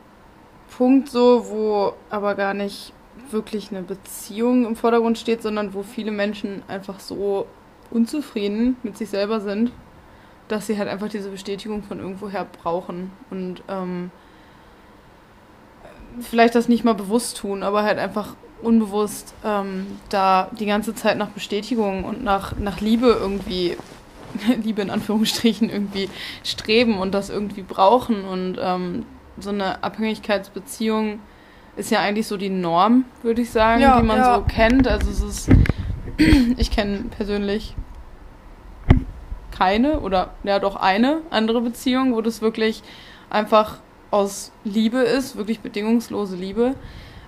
Punkt 0.77 1.09
so, 1.09 1.47
wo 1.49 1.93
aber 2.11 2.35
gar 2.35 2.55
nicht 2.55 2.93
wirklich 3.31 3.71
eine 3.71 3.83
Beziehung 3.83 4.67
im 4.67 4.77
Vordergrund 4.77 5.19
steht, 5.19 5.43
sondern 5.43 5.75
wo 5.75 5.83
viele 5.83 6.11
Menschen 6.11 6.62
einfach 6.69 7.00
so 7.00 7.47
unzufrieden 7.91 8.77
mit 8.83 8.97
sich 8.97 9.11
selber 9.11 9.41
sind, 9.41 9.73
dass 10.49 10.67
sie 10.67 10.79
halt 10.79 10.89
einfach 10.89 11.09
diese 11.09 11.31
Bestätigung 11.31 11.83
von 11.83 12.00
irgendwoher 12.00 12.45
brauchen 12.45 13.12
und 13.31 13.62
ähm, 13.69 14.11
vielleicht 16.21 16.55
das 16.55 16.69
nicht 16.69 16.85
mal 16.85 16.95
bewusst 16.95 17.37
tun, 17.39 17.62
aber 17.62 17.83
halt 17.83 17.99
einfach 17.99 18.35
unbewusst 18.62 19.35
ähm, 19.45 19.87
da 20.09 20.50
die 20.59 20.67
ganze 20.67 20.95
Zeit 20.95 21.17
nach 21.17 21.29
Bestätigung 21.29 22.05
und 22.05 22.23
nach, 22.23 22.57
nach 22.59 22.81
Liebe 22.81 23.07
irgendwie 23.07 23.77
Liebe 24.62 24.83
in 24.83 24.91
Anführungsstrichen 24.91 25.71
irgendwie 25.71 26.09
streben 26.45 26.99
und 26.99 27.12
das 27.12 27.31
irgendwie 27.31 27.62
brauchen. 27.62 28.25
Und 28.25 28.59
ähm, 28.61 29.05
so 29.42 29.50
eine 29.50 29.82
Abhängigkeitsbeziehung 29.82 31.20
ist 31.76 31.90
ja 31.90 32.00
eigentlich 32.00 32.26
so 32.26 32.37
die 32.37 32.50
Norm, 32.50 33.04
würde 33.23 33.42
ich 33.42 33.50
sagen, 33.50 33.80
Ja, 33.80 34.00
die 34.00 34.06
man 34.06 34.18
ja. 34.18 34.35
so 34.37 34.42
kennt. 34.42 34.87
Also 34.87 35.11
es 35.11 35.20
ist, 35.20 35.50
ich 36.56 36.70
kenne 36.70 37.04
persönlich 37.16 37.75
keine 39.50 40.00
oder 40.00 40.30
ja 40.42 40.59
doch 40.59 40.76
eine 40.76 41.20
andere 41.30 41.61
Beziehung, 41.61 42.14
wo 42.14 42.20
das 42.23 42.40
wirklich 42.40 42.82
einfach 43.28 43.78
aus 44.11 44.52
Liebe 44.64 44.99
ist, 44.99 45.37
wirklich 45.37 45.61
bedingungslose 45.61 46.37
Liebe 46.37 46.75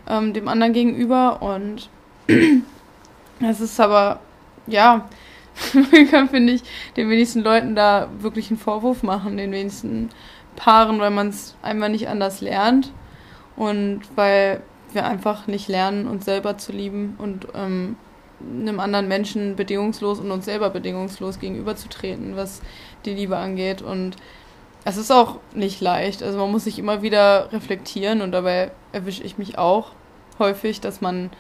ähm, 0.09 0.33
dem 0.33 0.49
anderen 0.49 0.73
gegenüber. 0.73 1.42
Und 1.42 1.88
es 3.40 3.61
ist 3.61 3.81
aber, 3.81 4.21
ja, 4.66 5.09
man 5.75 6.11
kann, 6.11 6.28
finde 6.28 6.54
ich, 6.54 6.62
den 6.97 7.11
wenigsten 7.11 7.40
Leuten 7.40 7.75
da 7.75 8.09
wirklich 8.19 8.50
einen 8.50 8.59
Vorwurf 8.59 9.02
machen, 9.02 9.37
den 9.37 9.52
wenigsten 9.52 10.09
Paaren, 10.57 11.01
weil 11.01 11.11
man 11.11 11.29
es 11.29 11.57
einmal 11.63 11.89
nicht 11.89 12.09
anders 12.09 12.41
lernt 12.41 12.93
und 13.57 14.03
weil 14.17 14.63
wir 14.93 15.07
einfach 15.07 15.47
nicht 15.47 15.69
lernen, 15.69 16.07
uns 16.07 16.25
selber 16.25 16.59
zu 16.59 16.73
lieben 16.73 17.15
und 17.19 17.49
ähm, 17.55 17.97
einem 18.41 18.81
anderen 18.81 19.09
Menschen 19.09 19.57
bedingungslos 19.57 20.21
und 20.21 20.31
uns 20.31 20.45
selber 20.45 20.71
bedingungslos 20.71 21.39
gegenüberzutreten, 21.39 22.37
was 22.37 22.61
die 23.05 23.15
Liebe 23.15 23.37
angeht. 23.37 23.83
Und 23.83 24.17
es 24.85 24.97
ist 24.97 25.11
auch 25.11 25.39
nicht 25.55 25.81
leicht. 25.81 26.23
Also 26.23 26.39
man 26.39 26.51
muss 26.51 26.65
sich 26.65 26.79
immer 26.79 27.03
wieder 27.03 27.53
reflektieren 27.53 28.21
und 28.21 28.33
dabei 28.33 28.73
erwische 28.93 29.23
ich 29.23 29.39
mich 29.39 29.59
auch 29.59 29.93
häufig, 30.39 30.81
dass 30.81 31.01
man 31.01 31.31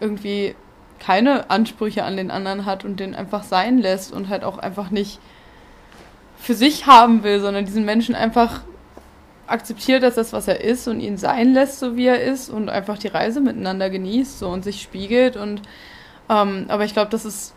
irgendwie 0.00 0.54
keine 0.98 1.50
Ansprüche 1.50 2.04
an 2.04 2.16
den 2.16 2.30
anderen 2.30 2.64
hat 2.64 2.84
und 2.84 3.00
den 3.00 3.14
einfach 3.14 3.42
sein 3.42 3.78
lässt 3.78 4.12
und 4.12 4.28
halt 4.28 4.44
auch 4.44 4.58
einfach 4.58 4.90
nicht 4.90 5.18
für 6.42 6.54
sich 6.54 6.86
haben 6.86 7.22
will, 7.22 7.40
sondern 7.40 7.64
diesen 7.64 7.84
Menschen 7.84 8.16
einfach 8.16 8.62
akzeptiert 9.46 10.02
als 10.02 10.16
das, 10.16 10.32
was 10.32 10.48
er 10.48 10.60
ist 10.60 10.88
und 10.88 11.00
ihn 11.00 11.16
sein 11.16 11.54
lässt, 11.54 11.78
so 11.78 11.96
wie 11.96 12.06
er 12.06 12.20
ist 12.20 12.50
und 12.50 12.68
einfach 12.68 12.98
die 12.98 13.08
Reise 13.08 13.40
miteinander 13.40 13.90
genießt 13.90 14.40
so 14.40 14.48
und 14.48 14.64
sich 14.64 14.82
spiegelt 14.82 15.36
und 15.36 15.62
ähm, 16.28 16.66
aber 16.68 16.84
ich 16.84 16.94
glaube, 16.94 17.10
das 17.10 17.24
ist 17.24 17.54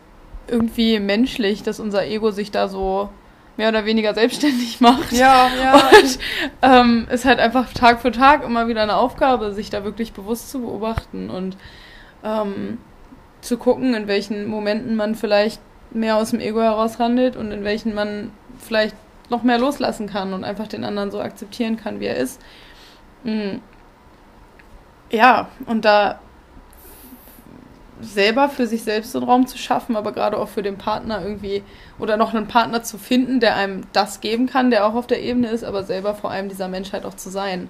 irgendwie 0.47 0.99
menschlich, 0.99 1.63
dass 1.63 1.79
unser 1.79 2.05
Ego 2.05 2.29
sich 2.29 2.51
da 2.51 2.67
so 2.67 3.09
mehr 3.57 3.69
oder 3.69 3.85
weniger 3.85 4.13
selbstständig 4.13 4.79
macht. 4.81 5.11
Ja, 5.13 5.47
ja. 5.59 5.73
Und 5.73 6.19
ähm, 6.61 7.07
ist 7.09 7.25
halt 7.25 7.39
einfach 7.39 7.73
Tag 7.73 8.01
für 8.01 8.11
Tag 8.11 8.43
immer 8.43 8.67
wieder 8.67 8.83
eine 8.83 8.97
Aufgabe, 8.97 9.53
sich 9.53 9.69
da 9.71 9.83
wirklich 9.83 10.13
bewusst 10.13 10.51
zu 10.51 10.61
beobachten 10.61 11.29
und 11.31 11.57
ähm, 12.23 12.77
zu 13.41 13.57
gucken, 13.57 13.93
in 13.93 14.07
welchen 14.07 14.45
Momenten 14.45 14.95
man 14.95 15.15
vielleicht 15.15 15.61
mehr 15.91 16.17
aus 16.17 16.31
dem 16.31 16.39
Ego 16.39 16.61
heraus 16.61 16.99
handelt 16.99 17.35
und 17.35 17.51
in 17.51 17.63
welchen 17.63 17.95
man 17.95 18.31
vielleicht 18.65 18.95
noch 19.29 19.43
mehr 19.43 19.57
loslassen 19.57 20.07
kann 20.07 20.33
und 20.33 20.43
einfach 20.43 20.67
den 20.67 20.83
anderen 20.83 21.11
so 21.11 21.19
akzeptieren 21.19 21.77
kann, 21.77 21.99
wie 21.99 22.05
er 22.05 22.17
ist. 22.17 22.41
Mm. 23.23 23.57
Ja, 25.11 25.49
und 25.65 25.85
da 25.85 26.19
selber 28.01 28.49
für 28.49 28.67
sich 28.67 28.83
selbst 28.83 29.15
den 29.15 29.23
Raum 29.23 29.47
zu 29.47 29.57
schaffen, 29.57 29.95
aber 29.95 30.11
gerade 30.11 30.37
auch 30.37 30.49
für 30.49 30.61
den 30.61 30.77
Partner 30.77 31.21
irgendwie 31.23 31.63
oder 31.97 32.17
noch 32.17 32.33
einen 32.33 32.47
Partner 32.47 32.83
zu 32.83 32.97
finden, 32.97 33.39
der 33.39 33.55
einem 33.55 33.83
das 33.93 34.19
geben 34.19 34.47
kann, 34.47 34.69
der 34.69 34.85
auch 34.85 34.95
auf 34.95 35.07
der 35.07 35.21
Ebene 35.21 35.47
ist, 35.47 35.63
aber 35.63 35.83
selber 35.83 36.13
vor 36.13 36.31
allem 36.31 36.49
dieser 36.49 36.67
Menschheit 36.67 37.05
auch 37.05 37.13
zu 37.13 37.29
sein, 37.29 37.69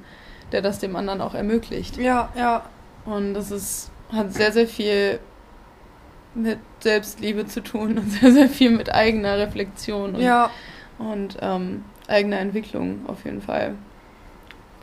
der 0.51 0.61
das 0.61 0.79
dem 0.79 0.95
anderen 0.95 1.21
auch 1.21 1.35
ermöglicht. 1.35 1.97
Ja, 1.97 2.29
ja. 2.35 2.63
Und 3.05 3.35
das 3.35 3.51
ist, 3.51 3.91
hat 4.11 4.33
sehr, 4.33 4.51
sehr 4.51 4.67
viel 4.67 5.19
mit 6.33 6.59
Selbstliebe 6.79 7.45
zu 7.45 7.61
tun 7.61 7.97
und 7.97 8.11
sehr, 8.19 8.31
sehr 8.31 8.49
viel 8.49 8.71
mit 8.71 8.93
eigener 8.93 9.37
Reflexion 9.37 10.15
und, 10.15 10.21
Ja, 10.21 10.49
und 10.99 11.37
ähm, 11.41 11.83
eigener 12.07 12.39
Entwicklung 12.39 13.01
auf 13.07 13.25
jeden 13.25 13.41
Fall. 13.41 13.75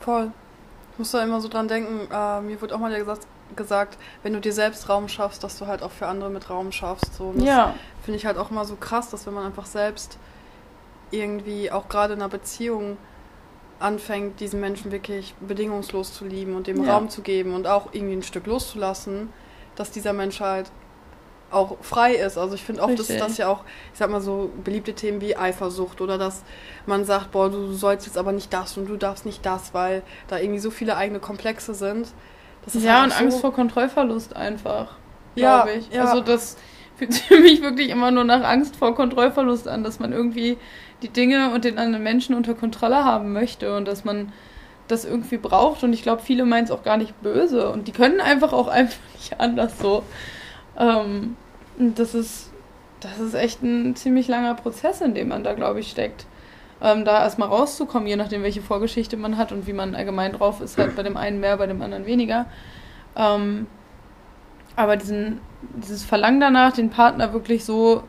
voll. 0.01 0.31
Ich 0.93 0.99
muss 0.99 1.11
da 1.13 1.23
immer 1.23 1.41
so 1.41 1.49
dran 1.49 1.69
denken, 1.69 2.07
äh, 2.13 2.41
mir 2.43 2.61
wurde 2.61 2.75
auch 2.75 2.79
mal 2.79 2.95
gesagt, 2.97 3.27
gesagt, 3.57 3.99
wenn 4.23 4.33
du 4.35 4.41
dir 4.41 4.53
selbst 4.53 4.89
Raum 4.89 5.09
schaffst, 5.09 5.43
dass 5.45 5.59
du 5.59 5.67
halt 5.67 5.83
auch 5.83 5.91
für 5.91 6.07
andere 6.07 6.29
mit 6.31 6.49
Raum 6.51 6.71
schaffst. 6.73 7.15
So. 7.15 7.25
Und 7.25 7.39
das 7.39 7.47
Ja, 7.47 7.75
finde 8.03 8.19
ich 8.19 8.27
halt 8.27 8.37
auch 8.39 8.51
immer 8.51 8.65
so 8.65 8.77
krass, 8.77 9.11
dass 9.11 9.27
wenn 9.27 9.35
man 9.35 9.45
einfach 9.47 9.67
selbst 9.67 10.19
irgendwie 11.11 11.71
auch 11.71 11.89
gerade 11.89 12.15
in 12.15 12.21
einer 12.21 12.29
Beziehung 12.29 12.97
anfängt, 13.79 14.41
diesen 14.41 14.61
Menschen 14.61 14.93
wirklich 14.93 15.35
bedingungslos 15.41 16.13
zu 16.15 16.25
lieben 16.25 16.55
und 16.57 16.67
dem 16.67 16.85
Ja. 16.85 16.95
Raum 16.95 17.09
zu 17.11 17.23
geben 17.23 17.55
und 17.55 17.67
auch 17.67 17.89
irgendwie 17.93 18.15
ein 18.17 18.23
Stück 18.23 18.47
loszulassen, 18.47 19.31
dass 19.77 19.91
dieser 19.91 20.13
Mensch 20.13 20.41
halt 20.41 20.71
auch 21.53 21.77
frei 21.83 22.15
ist. 22.15 22.39
Also 22.39 22.55
ich 22.55 22.63
finde 22.65 22.83
oft 22.83 22.99
ist 22.99 23.11
Richtig. 23.11 23.19
das 23.19 23.37
ja 23.39 23.49
auch, 23.49 23.65
ich 23.93 23.99
sag 23.99 24.11
mal 24.11 24.21
so, 24.21 24.51
beliebte 24.65 24.95
Themen 24.95 25.21
wie 25.21 25.37
Eifersucht 25.37 26.01
oder 26.01 26.19
dass 26.19 26.45
man 26.87 27.05
sagt, 27.05 27.33
boah, 27.33 27.51
du 27.51 27.73
sollst 27.73 28.07
jetzt 28.07 28.19
aber 28.19 28.33
nicht 28.33 28.53
das 28.53 28.77
und 28.77 28.87
du 28.89 28.97
darfst 28.97 29.27
nicht 29.27 29.45
das, 29.47 29.75
weil 29.75 30.03
da 30.29 30.39
irgendwie 30.39 30.61
so 30.61 30.71
viele 30.71 30.97
eigene 30.97 31.21
Komplexe 31.21 31.75
sind. 31.75 32.15
Das 32.65 32.75
ist 32.75 32.85
ja 32.85 32.95
halt 32.95 33.05
und 33.05 33.13
auch 33.13 33.17
Angst 33.17 33.39
so, 33.39 33.41
vor 33.41 33.53
Kontrollverlust 33.53 34.37
einfach, 34.37 34.99
Ja, 35.35 35.63
glaube 35.63 35.73
ich. 35.79 35.91
ja. 35.91 36.03
Also 36.03 36.21
das 36.21 36.57
fühlt 36.97 37.13
sich 37.15 37.23
für 37.25 37.41
mich 37.41 37.63
wirklich 37.63 37.91
immer 37.91 38.11
nur 38.11 38.25
nach 38.25 38.45
Angst 38.45 38.77
vor 38.77 38.95
Kontrollverlust 38.95 39.69
an, 39.69 39.85
dass 39.85 39.99
man 39.99 40.13
irgendwie 40.13 40.59
die 41.03 41.09
Dinge 41.09 41.53
und 41.53 41.65
den 41.65 41.79
anderen 41.79 42.03
Menschen 42.05 42.35
unter 42.35 42.55
Kontrolle 42.55 43.05
haben 43.05 43.33
möchte 43.33 43.77
und 43.77 43.87
dass 43.87 44.05
man 44.05 44.33
das 44.89 45.05
irgendwie 45.05 45.39
braucht. 45.39 45.83
Und 45.85 45.93
ich 45.93 46.03
glaube, 46.03 46.23
viele 46.23 46.45
meinen 46.45 46.65
es 46.65 46.71
auch 46.71 46.83
gar 46.85 46.97
nicht 46.97 47.21
böse 47.23 47.71
und 47.71 47.89
die 47.89 47.93
können 47.93 48.21
einfach 48.21 48.53
auch 48.53 48.69
einfach 48.69 48.99
nicht 49.15 49.41
anders 49.41 49.79
so. 49.79 50.05
Ähm, 50.79 51.37
das 51.79 52.15
ist, 52.15 52.51
das 53.01 53.19
ist 53.19 53.35
echt 53.35 53.63
ein 53.63 53.97
ziemlich 53.97 54.29
langer 54.29 54.55
Prozess, 54.55 55.01
in 55.01 55.15
dem 55.15 55.29
man 55.29 55.45
da, 55.45 55.55
glaube 55.55 55.81
ich, 55.81 55.91
steckt. 55.91 56.27
Ähm, 56.81 57.05
da 57.05 57.23
erstmal 57.23 57.49
rauszukommen, 57.49 58.09
je 58.09 58.17
nachdem, 58.17 58.43
welche 58.43 58.63
Vorgeschichte 58.63 59.17
man 59.17 59.37
hat 59.37 59.53
und 59.53 59.67
wie 59.67 59.73
man 59.73 59.95
allgemein 59.95 60.33
drauf 60.33 60.61
ist, 60.61 60.79
halt 60.79 60.97
bei 60.97 61.03
dem 61.03 61.17
einen 61.17 61.41
mehr, 61.41 61.57
bei 61.57 61.67
dem 61.67 61.81
anderen 61.81 62.07
weniger. 62.07 62.47
Ähm, 63.17 63.67
aber 64.75 64.97
diesen, 64.97 65.41
dieses 65.77 66.03
Verlangen 66.03 66.41
danach, 66.41 66.73
den 66.73 66.91
Partner 66.91 67.33
wirklich 67.33 67.65
so 67.65 68.03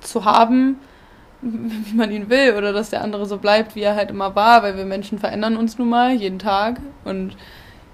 zu 0.00 0.24
haben, 0.24 0.78
wie 1.40 1.96
man 1.96 2.10
ihn 2.10 2.28
will, 2.28 2.54
oder 2.56 2.72
dass 2.72 2.90
der 2.90 3.02
andere 3.02 3.26
so 3.26 3.38
bleibt, 3.38 3.74
wie 3.74 3.82
er 3.82 3.96
halt 3.96 4.10
immer 4.10 4.34
war, 4.34 4.62
weil 4.62 4.76
wir 4.76 4.84
Menschen 4.84 5.18
verändern 5.18 5.56
uns 5.56 5.78
nun 5.78 5.88
mal 5.88 6.12
jeden 6.12 6.38
Tag 6.38 6.80
und 7.04 7.36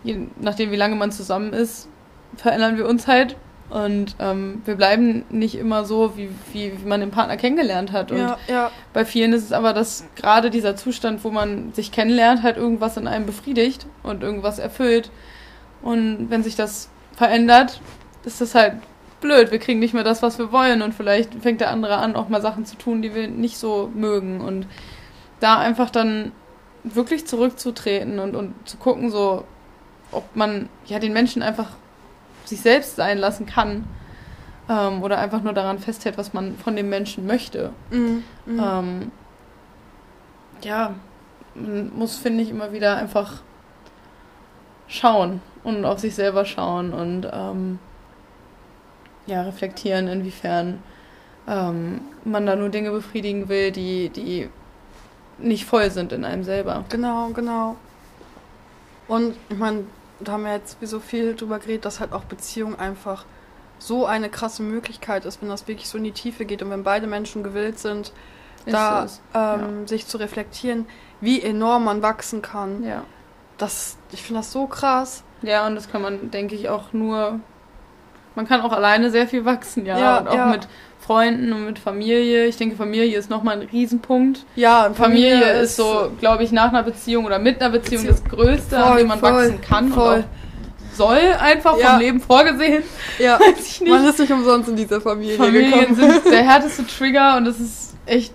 je 0.02 0.26
nachdem, 0.40 0.70
wie 0.72 0.76
lange 0.76 0.96
man 0.96 1.12
zusammen 1.12 1.52
ist, 1.52 1.88
verändern 2.36 2.76
wir 2.78 2.88
uns 2.88 3.06
halt 3.06 3.36
und 3.70 4.16
ähm, 4.18 4.62
wir 4.64 4.74
bleiben 4.74 5.24
nicht 5.30 5.54
immer 5.54 5.84
so, 5.84 6.16
wie, 6.16 6.28
wie, 6.52 6.72
wie 6.80 6.86
man 6.86 7.00
den 7.00 7.12
Partner 7.12 7.36
kennengelernt 7.36 7.92
hat. 7.92 8.10
Und 8.10 8.18
ja, 8.18 8.38
ja, 8.48 8.70
bei 8.92 9.04
vielen 9.04 9.32
ist 9.32 9.44
es 9.44 9.52
aber, 9.52 9.72
dass 9.72 10.04
gerade 10.16 10.50
dieser 10.50 10.74
Zustand, 10.74 11.22
wo 11.22 11.30
man 11.30 11.72
sich 11.72 11.92
kennenlernt, 11.92 12.42
halt 12.42 12.56
irgendwas 12.56 12.96
in 12.96 13.06
einem 13.06 13.26
befriedigt 13.26 13.86
und 14.02 14.24
irgendwas 14.24 14.58
erfüllt. 14.58 15.10
Und 15.82 16.30
wenn 16.30 16.42
sich 16.42 16.56
das 16.56 16.90
verändert, 17.16 17.80
ist 18.24 18.40
das 18.40 18.56
halt 18.56 18.74
blöd, 19.20 19.52
wir 19.52 19.58
kriegen 19.58 19.78
nicht 19.78 19.94
mehr 19.94 20.04
das, 20.04 20.22
was 20.22 20.38
wir 20.38 20.50
wollen 20.50 20.82
und 20.82 20.94
vielleicht 20.94 21.34
fängt 21.34 21.60
der 21.60 21.70
andere 21.70 21.98
an, 21.98 22.16
auch 22.16 22.28
mal 22.28 22.42
Sachen 22.42 22.64
zu 22.64 22.76
tun, 22.76 23.02
die 23.02 23.14
wir 23.14 23.28
nicht 23.28 23.58
so 23.58 23.90
mögen 23.94 24.40
und 24.40 24.66
da 25.40 25.58
einfach 25.58 25.90
dann 25.90 26.32
wirklich 26.82 27.26
zurückzutreten 27.26 28.18
und, 28.18 28.34
und 28.34 28.54
zu 28.66 28.78
gucken, 28.78 29.10
so, 29.10 29.44
ob 30.10 30.24
man 30.34 30.68
ja 30.86 30.98
den 30.98 31.12
Menschen 31.12 31.42
einfach 31.42 31.68
sich 32.50 32.60
selbst 32.60 32.96
sein 32.96 33.18
lassen 33.18 33.46
kann 33.46 33.84
ähm, 34.68 35.02
oder 35.02 35.18
einfach 35.18 35.42
nur 35.42 35.52
daran 35.52 35.78
festhält, 35.78 36.18
was 36.18 36.32
man 36.32 36.56
von 36.56 36.76
dem 36.76 36.88
Menschen 36.88 37.26
möchte. 37.26 37.72
Mhm. 37.90 38.24
Mhm. 38.46 38.60
Ähm, 38.62 39.12
ja, 40.62 40.94
man 41.54 41.90
muss, 41.96 42.16
finde 42.16 42.42
ich, 42.42 42.50
immer 42.50 42.72
wieder 42.72 42.96
einfach 42.96 43.42
schauen 44.86 45.40
und 45.64 45.84
auf 45.84 46.00
sich 46.00 46.14
selber 46.14 46.44
schauen 46.44 46.92
und 46.92 47.26
ähm, 47.32 47.78
ja, 49.26 49.42
reflektieren, 49.42 50.08
inwiefern 50.08 50.82
ähm, 51.48 52.00
man 52.24 52.46
da 52.46 52.56
nur 52.56 52.68
Dinge 52.68 52.90
befriedigen 52.90 53.48
will, 53.48 53.70
die, 53.70 54.08
die 54.10 54.48
nicht 55.38 55.64
voll 55.64 55.90
sind 55.90 56.12
in 56.12 56.24
einem 56.24 56.44
selber. 56.44 56.84
Genau, 56.88 57.28
genau. 57.28 57.76
Und 59.08 59.36
ich 59.48 59.56
meine, 59.56 59.84
da 60.20 60.32
haben 60.32 60.44
wir 60.44 60.52
jetzt 60.52 60.78
so 60.82 61.00
viel 61.00 61.34
drüber 61.34 61.58
geredet, 61.58 61.84
dass 61.84 62.00
halt 62.00 62.12
auch 62.12 62.24
Beziehung 62.24 62.78
einfach 62.78 63.24
so 63.78 64.06
eine 64.06 64.28
krasse 64.28 64.62
Möglichkeit 64.62 65.24
ist, 65.24 65.40
wenn 65.40 65.48
das 65.48 65.66
wirklich 65.66 65.88
so 65.88 65.98
in 65.98 66.04
die 66.04 66.12
Tiefe 66.12 66.44
geht 66.44 66.62
und 66.62 66.70
wenn 66.70 66.84
beide 66.84 67.06
Menschen 67.06 67.42
gewillt 67.42 67.78
sind, 67.78 68.12
Ist 68.66 68.74
da 68.74 69.06
ähm, 69.34 69.86
sich 69.86 70.06
zu 70.06 70.18
reflektieren, 70.18 70.86
wie 71.20 71.40
enorm 71.40 71.84
man 71.84 72.02
wachsen 72.02 72.42
kann. 72.42 72.84
Ja. 72.84 73.04
Das, 73.56 73.96
ich 74.12 74.22
finde 74.22 74.40
das 74.40 74.52
so 74.52 74.66
krass. 74.66 75.22
Ja, 75.42 75.66
und 75.66 75.74
das 75.74 75.90
kann 75.90 76.02
man, 76.02 76.30
denke 76.30 76.54
ich, 76.54 76.68
auch 76.68 76.92
nur. 76.92 77.40
Man 78.34 78.46
kann 78.46 78.60
auch 78.60 78.72
alleine 78.72 79.10
sehr 79.10 79.26
viel 79.26 79.44
wachsen, 79.44 79.84
ja. 79.86 79.98
Ja, 79.98 80.18
und 80.18 80.28
auch 80.28 80.34
ja. 80.34 80.46
mit 80.46 80.68
Freunden 81.00 81.52
und 81.52 81.64
mit 81.66 81.78
Familie. 81.78 82.46
Ich 82.46 82.56
denke, 82.56 82.76
Familie 82.76 83.16
ist 83.18 83.28
nochmal 83.30 83.60
ein 83.60 83.68
Riesenpunkt. 83.70 84.44
Ja, 84.54 84.86
und 84.86 84.96
Familie, 84.96 85.52
ist 85.60 85.76
so, 85.76 86.12
glaube 86.20 86.44
ich, 86.44 86.52
nach 86.52 86.68
einer 86.68 86.82
Beziehung 86.84 87.24
oder 87.24 87.38
mit 87.38 87.60
einer 87.60 87.70
Beziehung, 87.70 88.06
Beziehung. 88.06 88.22
das 88.30 88.38
Größte, 88.38 88.76
an 88.78 88.88
Voll, 88.88 88.98
dem 88.98 89.06
man 89.08 89.18
voll, 89.18 89.32
wachsen 89.32 89.60
kann 89.60 89.88
voll. 89.92 90.24
soll, 90.96 91.18
einfach 91.40 91.76
Ja. 91.78 91.90
vom 91.92 91.98
Leben 92.00 92.20
vorgesehen. 92.20 92.82
Ja, 93.18 93.40
Weiß 93.40 93.66
ich 93.66 93.80
nicht. 93.80 93.90
man 93.90 94.04
ist 94.04 94.18
nicht 94.18 94.30
umsonst 94.32 94.68
in 94.68 94.76
dieser 94.76 95.00
Familie 95.00 95.36
Familien 95.36 95.70
gekommen. 95.70 95.94
sind 95.96 96.24
der 96.32 96.42
härteste 96.44 96.86
Trigger 96.86 97.36
und 97.38 97.46
es 97.46 97.58
ist 97.58 97.94
echt 98.06 98.32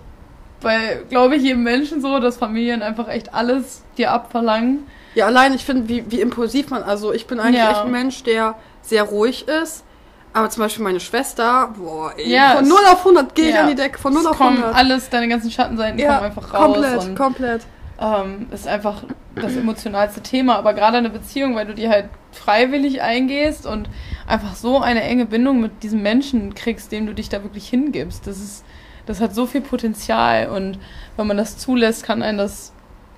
bei, 0.60 1.00
glaube 1.08 1.36
ich, 1.36 1.42
jedem 1.42 1.62
Menschen 1.62 2.00
so, 2.02 2.18
dass 2.18 2.36
Familien 2.36 2.82
einfach 2.82 3.08
echt 3.08 3.32
alles 3.34 3.82
dir 3.96 4.10
abverlangen. 4.10 4.80
Ja, 5.14 5.26
allein 5.26 5.54
ich 5.54 5.64
finde, 5.64 5.88
wie, 5.88 6.04
wie 6.10 6.20
impulsiv 6.20 6.70
man, 6.70 6.82
also 6.82 7.12
ich 7.12 7.26
bin 7.26 7.40
eigentlich 7.40 7.62
Ja. 7.62 7.70
echt 7.70 7.80
ein 7.82 7.90
Mensch, 7.90 8.22
der 8.24 8.54
sehr 8.82 9.04
ruhig 9.04 9.46
ist. 9.48 9.84
Aber 10.32 10.50
zum 10.50 10.62
Beispiel 10.62 10.84
meine 10.84 11.00
Schwester, 11.00 11.72
boah, 11.78 12.12
ey, 12.16 12.30
Ja, 12.30 12.52
von 12.56 12.64
es- 12.64 12.68
0 12.68 12.78
auf 12.92 13.04
100 13.04 13.34
gehe 13.34 13.48
ich 13.48 13.54
Ja. 13.54 13.62
an 13.62 13.68
die 13.68 13.74
Decke, 13.74 13.98
von 13.98 14.12
0 14.12 14.20
Es 14.22 14.26
auf 14.28 14.36
kommen 14.36 14.58
100. 14.58 14.74
alles, 14.76 15.08
deine 15.08 15.28
ganzen 15.28 15.50
Schattenseiten 15.50 15.98
ja, 15.98 16.14
kommen 16.16 16.26
einfach 16.26 16.52
raus. 16.54 16.74
komplett, 16.74 17.16
komplett. 17.16 17.62
ähm, 17.98 18.46
ist 18.50 18.68
einfach 18.68 19.02
das 19.34 19.56
emotionalste 19.56 20.20
Thema. 20.20 20.56
Aber 20.56 20.74
gerade 20.74 20.98
eine 20.98 21.08
Beziehung, 21.08 21.54
weil 21.56 21.66
du 21.66 21.74
die 21.74 21.88
halt 21.88 22.10
freiwillig 22.32 23.00
eingehst 23.00 23.64
und 23.64 23.88
einfach 24.26 24.54
so 24.54 24.80
eine 24.80 25.02
enge 25.02 25.24
Bindung 25.24 25.60
mit 25.62 25.82
diesem 25.82 26.02
Menschen 26.02 26.54
kriegst, 26.54 26.92
dem 26.92 27.06
du 27.06 27.14
dich 27.14 27.30
da 27.30 27.42
wirklich 27.42 27.66
hingibst. 27.68 28.26
Das 28.26 28.36
ist, 28.38 28.62
das 29.06 29.20
hat 29.22 29.34
so 29.34 29.46
viel 29.46 29.62
Potenzial 29.62 30.48
und 30.50 30.78
wenn 31.16 31.26
man 31.26 31.38
das 31.38 31.56
zulässt, 31.56 32.04
kann 32.04 32.22
einen 32.22 32.36
das 32.36 32.74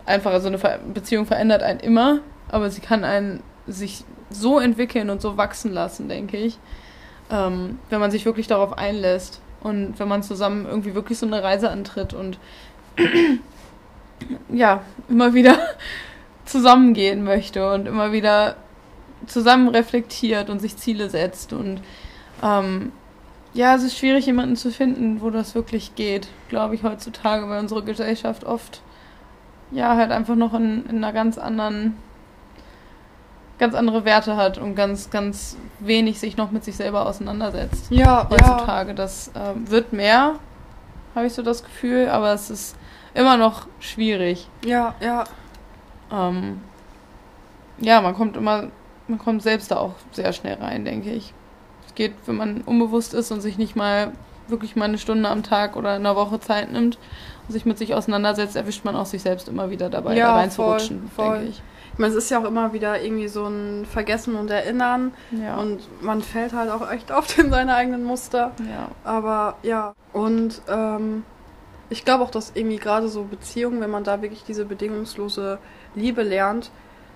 einfach, 0.06 0.30
also 0.30 0.46
eine 0.46 0.58
Beziehung 0.94 1.26
verändert 1.26 1.64
einen 1.64 1.80
immer, 1.80 2.20
aber 2.48 2.70
sie 2.70 2.80
kann 2.80 3.02
einen 3.02 3.42
sich 3.66 4.04
so 4.30 4.60
entwickeln 4.60 5.10
und 5.10 5.20
so 5.20 5.36
wachsen 5.36 5.72
lassen, 5.72 6.08
denke 6.08 6.36
ich, 6.36 6.58
ähm, 7.30 7.78
wenn 7.90 8.00
man 8.00 8.10
sich 8.10 8.24
wirklich 8.24 8.46
darauf 8.46 8.76
einlässt 8.76 9.40
und 9.60 9.98
wenn 9.98 10.08
man 10.08 10.22
zusammen 10.22 10.66
irgendwie 10.66 10.94
wirklich 10.94 11.18
so 11.18 11.26
eine 11.26 11.42
Reise 11.42 11.70
antritt 11.70 12.14
und 12.14 12.38
ja, 14.48 14.82
immer 15.08 15.34
wieder 15.34 15.58
zusammengehen 16.44 17.24
möchte 17.24 17.72
und 17.72 17.86
immer 17.86 18.12
wieder 18.12 18.56
zusammen 19.26 19.68
reflektiert 19.68 20.50
und 20.50 20.60
sich 20.60 20.76
Ziele 20.76 21.10
setzt. 21.10 21.52
Und 21.52 21.80
ähm, 22.42 22.92
ja, 23.54 23.74
es 23.74 23.82
ist 23.82 23.98
schwierig, 23.98 24.26
jemanden 24.26 24.56
zu 24.56 24.70
finden, 24.70 25.20
wo 25.20 25.30
das 25.30 25.54
wirklich 25.54 25.94
geht, 25.94 26.28
glaube 26.48 26.74
ich, 26.74 26.82
heutzutage, 26.82 27.48
weil 27.48 27.60
unsere 27.60 27.82
Gesellschaft 27.82 28.44
oft 28.44 28.82
ja 29.70 29.96
halt 29.96 30.10
einfach 30.10 30.36
noch 30.36 30.54
in, 30.54 30.86
in 30.86 30.96
einer 30.98 31.12
ganz 31.12 31.38
anderen, 31.38 31.96
ganz 33.58 33.74
andere 33.74 34.04
Werte 34.04 34.36
hat 34.36 34.58
und 34.58 34.74
ganz, 34.74 35.10
ganz 35.10 35.56
wenig 35.80 36.20
sich 36.20 36.36
noch 36.36 36.50
mit 36.50 36.64
sich 36.64 36.76
selber 36.76 37.06
auseinandersetzt 37.06 37.86
Ja, 37.90 38.04
ja. 38.04 38.28
heutzutage. 38.30 38.94
Das 38.94 39.30
ähm, 39.34 39.70
wird 39.70 39.92
mehr, 39.92 40.34
habe 41.14 41.26
ich 41.26 41.32
so 41.32 41.42
das 41.42 41.64
Gefühl, 41.64 42.08
aber 42.08 42.32
es 42.32 42.50
ist 42.50 42.76
immer 43.14 43.36
noch 43.36 43.66
schwierig. 43.80 44.48
Ja, 44.64 44.94
ja. 45.00 45.24
Ähm, 46.12 46.60
ja, 47.78 48.00
man 48.00 48.14
kommt 48.14 48.36
immer, 48.36 48.68
man 49.08 49.18
kommt 49.18 49.42
selbst 49.42 49.70
da 49.70 49.76
auch 49.78 49.94
sehr 50.12 50.32
schnell 50.32 50.54
rein, 50.54 50.84
denke 50.84 51.10
ich. 51.10 51.34
Es 51.86 51.94
geht, 51.94 52.14
wenn 52.26 52.36
man 52.36 52.60
unbewusst 52.62 53.14
ist 53.14 53.30
und 53.30 53.40
sich 53.40 53.58
nicht 53.58 53.76
mal 53.76 54.12
wirklich 54.50 54.76
mal 54.76 54.86
eine 54.86 54.98
Stunde 54.98 55.28
am 55.28 55.42
Tag 55.42 55.76
oder 55.76 55.96
in 55.96 56.06
einer 56.06 56.16
Woche 56.16 56.40
Zeit 56.40 56.72
nimmt 56.72 56.98
und 57.46 57.52
sich 57.52 57.64
mit 57.66 57.78
sich 57.78 57.94
auseinandersetzt, 57.94 58.56
erwischt 58.56 58.84
man 58.84 58.96
auch 58.96 59.06
sich 59.06 59.22
selbst 59.22 59.48
immer 59.48 59.70
wieder 59.70 59.88
dabei, 59.90 60.16
Ja, 60.16 60.28
da 60.28 60.34
reinzurutschen, 60.36 61.10
denke 61.16 61.44
ich. 61.44 61.62
Ich 61.92 61.98
meine, 61.98 62.12
es 62.12 62.24
ist 62.24 62.30
ja 62.30 62.38
auch 62.38 62.44
immer 62.44 62.72
wieder 62.72 63.02
irgendwie 63.02 63.26
so 63.26 63.46
ein 63.46 63.84
Vergessen 63.84 64.36
und 64.36 64.50
Erinnern. 64.50 65.12
Ja. 65.32 65.56
Und 65.56 65.80
man 66.00 66.22
fällt 66.22 66.52
halt 66.52 66.70
auch 66.70 66.88
echt 66.90 67.10
oft 67.10 67.36
in 67.38 67.50
seine 67.50 67.74
eigenen 67.74 68.04
Muster. 68.04 68.52
ja. 68.60 68.88
Aber 69.02 69.56
ja, 69.62 69.94
und 70.12 70.62
ähm, 70.68 71.24
ich 71.90 72.04
glaube 72.04 72.22
auch, 72.22 72.30
dass 72.30 72.52
irgendwie 72.54 72.76
gerade 72.76 73.08
so 73.08 73.24
Beziehungen, 73.24 73.80
wenn 73.80 73.90
man 73.90 74.04
da 74.04 74.22
wirklich 74.22 74.44
diese 74.44 74.64
bedingungslose 74.64 75.58
Liebe 75.94 76.22
lernt, 76.22 76.70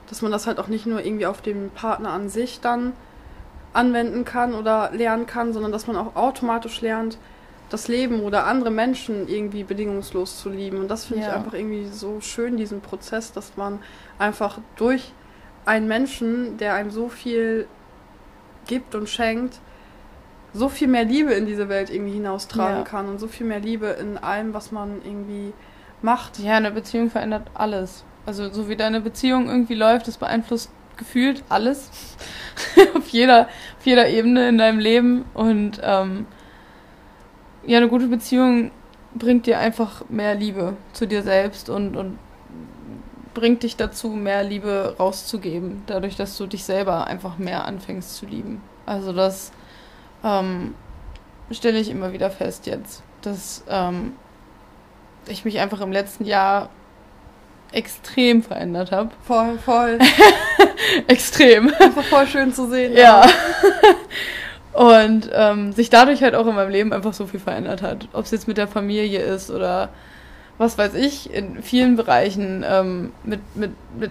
dass 0.08 0.20
man 0.22 0.32
das 0.32 0.46
halt 0.46 0.58
auch 0.58 0.68
nicht 0.68 0.86
nur 0.86 1.04
irgendwie 1.04 1.26
auf 1.26 1.42
den 1.42 1.70
Partner 1.70 2.10
an 2.10 2.28
sich 2.28 2.60
dann 2.60 2.92
anwenden 3.72 4.24
kann 4.24 4.54
oder 4.54 4.90
lernen 4.92 5.26
kann, 5.26 5.52
sondern 5.52 5.72
dass 5.72 5.86
man 5.86 5.96
auch 5.96 6.14
automatisch 6.16 6.80
lernt, 6.80 7.18
das 7.70 7.88
Leben 7.88 8.20
oder 8.20 8.46
andere 8.46 8.70
Menschen 8.70 9.28
irgendwie 9.28 9.64
bedingungslos 9.64 10.38
zu 10.38 10.50
lieben. 10.50 10.78
Und 10.78 10.88
das 10.88 11.06
finde 11.06 11.22
ich 11.22 11.28
Ja. 11.28 11.34
einfach 11.36 11.54
irgendwie 11.54 11.86
so 11.88 12.20
schön, 12.20 12.56
diesen 12.58 12.82
Prozess, 12.82 13.32
dass 13.32 13.56
man 13.56 13.78
einfach 14.18 14.58
durch 14.76 15.12
einen 15.64 15.88
Menschen, 15.88 16.58
der 16.58 16.74
einem 16.74 16.90
so 16.90 17.08
viel 17.08 17.66
gibt 18.66 18.94
und 18.94 19.08
schenkt, 19.08 19.58
so 20.52 20.68
viel 20.68 20.88
mehr 20.88 21.04
Liebe 21.04 21.32
in 21.32 21.46
diese 21.46 21.68
Welt 21.70 21.88
irgendwie 21.88 22.12
hinaustragen 22.12 22.78
Ja. 22.78 22.84
kann 22.84 23.08
und 23.08 23.18
so 23.18 23.26
viel 23.26 23.46
mehr 23.46 23.60
Liebe 23.60 23.86
in 23.86 24.18
allem, 24.18 24.52
was 24.52 24.70
man 24.70 25.00
irgendwie 25.02 25.54
macht. 26.02 26.38
Ja, 26.40 26.56
eine 26.56 26.72
Beziehung 26.72 27.10
verändert 27.10 27.48
alles. 27.54 28.04
Also 28.26 28.50
so 28.52 28.68
wie 28.68 28.76
deine 28.76 29.00
Beziehung 29.00 29.48
irgendwie 29.48 29.74
läuft, 29.74 30.08
das 30.08 30.18
beeinflusst 30.18 30.70
gefühlt 31.02 31.42
alles. 31.48 31.90
auf, 32.94 33.08
jeder, 33.08 33.48
auf 33.78 33.84
jeder 33.84 34.08
Ebene 34.08 34.48
in 34.48 34.58
deinem 34.58 34.78
Leben. 34.78 35.24
Und 35.34 35.80
ähm, 35.82 36.26
ja, 37.66 37.78
eine 37.78 37.88
gute 37.88 38.06
Beziehung 38.06 38.70
bringt 39.14 39.46
dir 39.46 39.58
einfach 39.58 40.08
mehr 40.08 40.34
Liebe 40.34 40.76
zu 40.92 41.06
dir 41.06 41.22
selbst 41.22 41.68
und, 41.68 41.96
und 41.96 42.18
bringt 43.34 43.62
dich 43.62 43.76
dazu, 43.76 44.10
mehr 44.10 44.44
Liebe 44.44 44.96
rauszugeben, 44.98 45.82
dadurch, 45.86 46.16
dass 46.16 46.36
du 46.36 46.46
dich 46.46 46.64
selber 46.64 47.06
einfach 47.06 47.38
mehr 47.38 47.64
anfängst 47.64 48.16
zu 48.16 48.26
lieben. 48.26 48.62
Also 48.86 49.12
das 49.12 49.52
ähm, 50.22 50.74
stelle 51.50 51.78
ich 51.78 51.90
immer 51.90 52.12
wieder 52.12 52.30
fest 52.30 52.66
jetzt, 52.66 53.02
dass 53.22 53.64
ähm, 53.68 54.12
ich 55.26 55.44
mich 55.44 55.58
einfach 55.60 55.80
im 55.80 55.92
letzten 55.92 56.24
Jahr 56.24 56.68
extrem 57.72 58.42
verändert 58.42 58.92
habe. 58.92 59.10
Voll, 59.24 59.58
voll. 59.58 59.98
extrem. 61.06 61.72
Einfach 61.78 62.04
voll 62.04 62.26
schön 62.26 62.52
zu 62.52 62.68
sehen. 62.68 62.96
Ja. 62.96 63.24
Und 64.72 65.30
ähm, 65.34 65.72
sich 65.72 65.90
dadurch 65.90 66.22
halt 66.22 66.34
auch 66.34 66.46
in 66.46 66.54
meinem 66.54 66.70
Leben 66.70 66.92
einfach 66.92 67.12
so 67.12 67.26
viel 67.26 67.40
verändert 67.40 67.82
hat. 67.82 68.08
Ob 68.12 68.24
es 68.24 68.30
jetzt 68.30 68.48
mit 68.48 68.56
der 68.56 68.68
Familie 68.68 69.20
ist 69.20 69.50
oder 69.50 69.90
was 70.58 70.78
weiß 70.78 70.94
ich, 70.94 71.32
in 71.32 71.62
vielen 71.62 71.96
Bereichen 71.96 72.64
ähm, 72.66 73.12
mit, 73.24 73.40
mit, 73.54 73.72
mit 73.98 74.10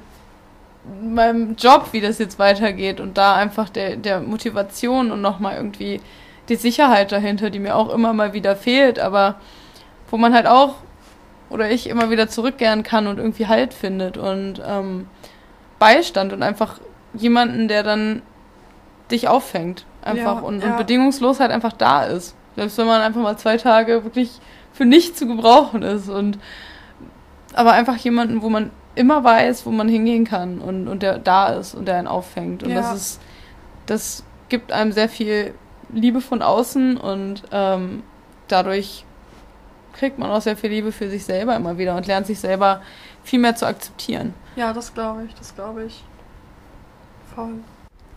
meinem 1.02 1.56
Job, 1.56 1.90
wie 1.92 2.02
das 2.02 2.20
jetzt 2.20 2.40
weitergeht 2.40 3.00
und 3.00 3.18
da 3.18 3.36
einfach 3.36 3.70
der, 3.70 3.96
der 3.96 4.20
Motivation 4.20 5.12
und 5.12 5.22
nochmal 5.22 5.56
irgendwie 5.56 6.02
die 6.50 6.56
Sicherheit 6.56 7.12
dahinter, 7.12 7.50
die 7.50 7.60
mir 7.60 7.76
auch 7.76 7.94
immer 7.94 8.14
mal 8.14 8.34
wieder 8.34 8.56
fehlt, 8.56 9.00
aber 9.00 9.36
wo 10.10 10.18
man 10.18 10.34
halt 10.34 10.48
auch 10.48 10.76
oder 11.52 11.70
ich 11.70 11.90
immer 11.90 12.10
wieder 12.10 12.28
zurückkehren 12.28 12.84
kann 12.84 13.08
und 13.08 13.18
irgendwie 13.18 13.48
Halt 13.48 13.74
findet 13.74 14.18
und 14.18 14.62
ähm, 14.66 15.08
Beistand 15.80 16.34
und 16.34 16.44
einfach 16.44 16.80
jemanden, 17.14 17.68
der 17.68 17.84
dann 17.84 18.22
dich 19.12 19.28
auffängt. 19.28 19.86
Einfach 20.04 20.38
Ja, 20.38 20.42
und, 20.42 20.64
ja. 20.64 20.72
und 20.72 20.78
bedingungslos 20.78 21.40
halt 21.40 21.52
einfach 21.52 21.74
da 21.74 22.04
ist. 22.04 22.36
Selbst 22.56 22.78
wenn 22.78 22.88
man 22.88 23.02
einfach 23.02 23.22
mal 23.22 23.38
zwei 23.38 23.58
Tage 23.58 24.04
wirklich 24.04 24.40
für 24.74 24.86
nichts 24.86 25.20
zu 25.20 25.28
gebrauchen 25.28 25.84
ist. 25.84 26.10
Und 26.10 26.40
aber 27.54 27.74
einfach 27.74 27.98
jemanden, 27.98 28.42
wo 28.42 28.50
man 28.50 28.72
immer 28.96 29.24
weiß, 29.24 29.66
wo 29.66 29.72
man 29.72 29.90
hingehen 29.90 30.26
kann 30.26 30.60
und, 30.60 30.88
und 30.88 31.04
der 31.04 31.18
da 31.18 31.48
ist 31.48 31.76
und 31.76 31.86
der 31.88 31.98
einen 31.98 32.08
auffängt. 32.08 32.64
Und 32.64 32.70
Ja. 32.72 32.78
das 32.78 32.96
ist, 32.96 33.22
das 33.86 34.24
gibt 34.50 34.72
einem 34.72 34.92
sehr 34.92 35.10
viel 35.10 35.54
Liebe 35.94 36.22
von 36.22 36.42
außen 36.42 36.98
und 36.98 37.44
ähm, 37.52 38.04
dadurch 38.48 39.06
kriegt 39.94 40.20
man 40.20 40.32
auch 40.32 40.42
sehr 40.42 40.58
viel 40.58 40.70
Liebe 40.70 40.92
für 40.92 41.10
sich 41.10 41.24
selber 41.24 41.56
immer 41.56 41.78
wieder 41.78 41.96
und 41.96 42.08
lernt 42.08 42.28
sich 42.28 42.40
selber 42.40 42.82
viel 43.24 43.40
mehr 43.40 43.56
zu 43.56 43.66
akzeptieren. 43.66 44.34
Ja, 44.56 44.74
das 44.74 44.94
glaube 44.94 45.26
ich, 45.26 45.34
das 45.36 45.56
glaube 45.56 45.86
ich. 45.86 46.04
Voll. 47.36 47.56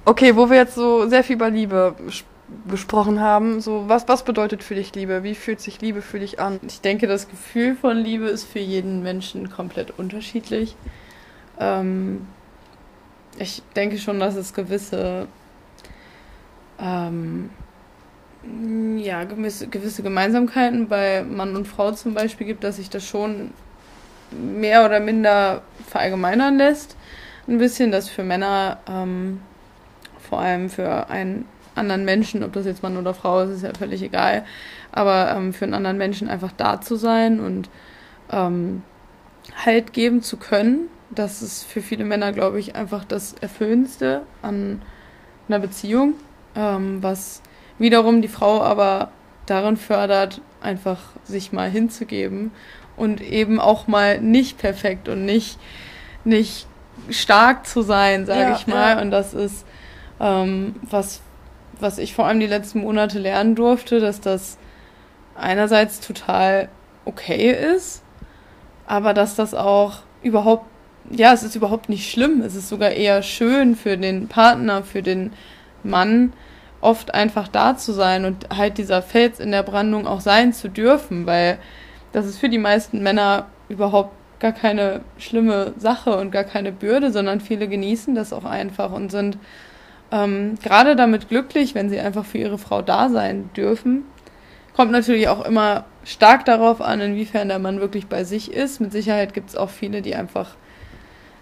Okay, 0.05 0.37
wo 0.37 0.51
wir 0.51 0.57
jetzt 0.57 0.75
so 0.75 1.09
sehr 1.09 1.25
viel 1.25 1.37
über 1.37 1.51
Liebe 1.51 1.95
gesprochen 2.69 3.21
haben, 3.21 3.61
so 3.61 3.85
was, 3.89 4.07
was 4.09 4.25
bedeutet 4.25 4.63
für 4.63 4.75
dich 4.75 4.95
Liebe? 4.95 5.23
Wie 5.23 5.35
fühlt 5.35 5.61
sich 5.61 5.81
Liebe 5.81 6.03
für 6.03 6.19
dich 6.19 6.41
an? 6.41 6.61
Ich 6.67 6.81
denke, 6.81 7.07
das 7.07 7.29
Gefühl 7.29 7.75
von 7.75 7.97
Liebe 7.97 8.27
ist 8.27 8.45
für 8.45 8.59
jeden 8.59 9.03
Menschen 9.03 9.51
komplett 9.51 9.99
unterschiedlich. 9.99 10.77
Ähm, 11.59 12.27
ich 13.39 13.63
denke 13.75 13.99
schon, 13.99 14.21
dass 14.21 14.37
es 14.37 14.53
gewisse 14.53 15.27
ähm, 16.79 17.51
ja, 18.97 19.25
gewisse, 19.25 19.69
gewisse 19.69 20.03
Gemeinsamkeiten 20.03 20.89
bei 20.89 21.23
Mann 21.23 21.57
und 21.57 21.67
Frau 21.67 21.93
zum 21.93 22.15
Beispiel 22.15 22.47
gibt, 22.47 22.65
dass 22.65 22.77
sich 22.77 22.91
das 22.91 23.07
schon 23.07 23.53
mehr 24.31 24.85
oder 24.85 25.01
minder 25.01 25.63
verallgemeinern 25.87 26.57
lässt. 26.57 26.97
Ein 27.47 27.59
bisschen, 27.59 27.91
dass 27.91 28.09
für 28.09 28.23
Männer, 28.23 28.79
ähm, 28.89 29.41
vor 30.19 30.41
allem 30.41 30.71
für 30.71 31.09
einen 31.11 31.47
anderen 31.75 32.05
Menschen, 32.05 32.43
ob 32.43 32.53
das 32.53 32.67
jetzt 32.67 32.83
Mann 32.83 32.97
oder 32.97 33.15
Frau 33.15 33.43
ist, 33.43 33.51
ist 33.51 33.63
ja 33.63 33.73
völlig 33.77 34.03
egal, 34.03 34.45
aber 34.93 35.35
ähm, 35.37 35.53
für 35.53 35.65
einen 35.65 35.75
anderen 35.75 35.99
Menschen 35.99 36.29
einfach 36.29 36.53
da 36.57 36.81
zu 36.81 36.97
sein 36.97 37.41
und 37.41 37.69
ähm, 38.31 38.83
Halt 39.65 39.93
geben 39.93 40.23
zu 40.23 40.39
können, 40.39 40.89
das 41.11 41.43
ist 41.43 41.65
für 41.65 41.83
viele 41.83 42.05
Männer, 42.05 42.33
glaube 42.33 42.59
ich, 42.59 42.77
einfach 42.77 43.05
das 43.05 43.35
Erfüllendste 43.35 44.23
an 44.41 44.81
einer 45.49 45.59
Beziehung, 45.59 46.15
ähm, 46.57 47.03
was 47.03 47.43
wiederum 47.79 48.23
die 48.23 48.29
Frau 48.29 48.63
aber 48.63 49.11
darin 49.47 49.77
fördert, 49.77 50.41
einfach 50.61 51.01
sich 51.25 51.53
mal 51.53 51.71
hinzugeben 51.71 52.51
und 52.97 53.21
eben 53.21 53.61
auch 53.61 53.87
mal 53.87 54.21
nicht 54.21 54.59
perfekt 54.59 55.09
und 55.09 55.25
nicht, 55.25 55.59
nicht 56.25 56.67
stark 57.11 57.67
zu 57.67 57.83
sein, 57.83 58.27
sage 58.27 58.41
ja, 58.41 58.57
ich 58.57 58.67
mal. 58.67 58.97
Ja. 58.97 59.03
Und 59.03 59.11
das 59.11 59.35
ist 59.35 59.67
ähm, 60.21 60.77
was, 60.83 61.21
was 61.79 61.99
ich 61.99 62.15
vor 62.15 62.27
allem 62.27 62.41
die 62.41 62.47
letzten 62.47 62.81
Monate 62.81 63.19
lernen 63.19 63.55
durfte, 63.55 64.01
dass 64.01 64.21
das 64.21 64.59
einerseits 65.35 66.01
total 66.01 66.69
okay 67.05 67.51
ist, 67.75 68.03
aber 68.87 69.15
dass 69.15 69.35
das 69.35 69.55
auch 69.55 69.99
überhaupt, 70.23 70.67
ja, 71.11 71.33
es 71.33 71.43
ist 71.43 71.57
überhaupt 71.57 71.89
nicht 71.89 72.11
schlimm. 72.11 72.41
Es 72.41 72.55
ist 72.55 72.69
sogar 72.69 72.91
eher 72.91 73.23
schön 73.23 73.77
für 73.77 73.99
den 73.99 74.29
Partner, 74.29 74.83
für 74.83 75.03
den 75.03 75.33
Mann, 75.83 76.33
oft 76.85 77.15
einfach 77.15 77.49
da 77.49 77.77
zu 77.77 77.93
sein 77.93 78.25
und 78.25 78.49
halt 78.57 78.79
dieser 78.79 79.03
Fels 79.03 79.41
in 79.41 79.51
der 79.51 79.63
Brandung 79.63 80.07
auch 80.07 80.21
sein 80.21 80.53
zu 80.53 80.69
dürfen, 80.69 81.27
weil 81.27 81.59
das 82.13 82.27
ist 82.27 82.39
für 82.39 82.49
die 82.49 82.59
meisten 82.59 83.03
Männer 83.03 83.47
überhaupt 83.69 84.13
gar 84.39 84.53
keine 84.53 85.01
schlimme 85.19 85.73
Sache 85.79 86.17
und 86.17 86.31
gar 86.31 86.45
keine 86.45 86.71
Bürde, 86.71 87.11
sondern 87.11 87.41
viele 87.41 87.67
genießen 87.67 88.15
das 88.15 88.33
auch 88.33 88.45
einfach 88.45 88.93
und 88.93 89.11
sind 89.11 89.39
ähm, 90.13 90.57
gerade 90.63 90.97
damit 90.97 91.29
glücklich, 91.29 91.75
wenn 91.75 91.89
sie 91.89 91.99
einfach 91.99 92.25
für 92.25 92.39
ihre 92.39 92.59
Frau 92.59 92.83
da 92.83 93.09
sein 93.09 93.51
dürfen. 93.57 94.05
Kommt 94.77 94.93
natürlich 94.93 95.29
auch 95.29 95.45
immer 95.45 95.85
stark 96.05 96.45
darauf 96.45 96.81
an, 96.81 97.01
inwiefern 97.01 97.49
der 97.49 97.59
Mann 97.59 97.81
wirklich 97.81 98.07
bei 98.07 98.25
sich 98.25 98.53
ist. 98.53 98.81
Mit 98.81 98.93
Sicherheit 98.93 99.33
gibt 99.33 99.51
es 99.51 99.57
auch 99.57 99.71
viele, 99.71 100.03
die 100.03 100.15
einfach 100.15 100.57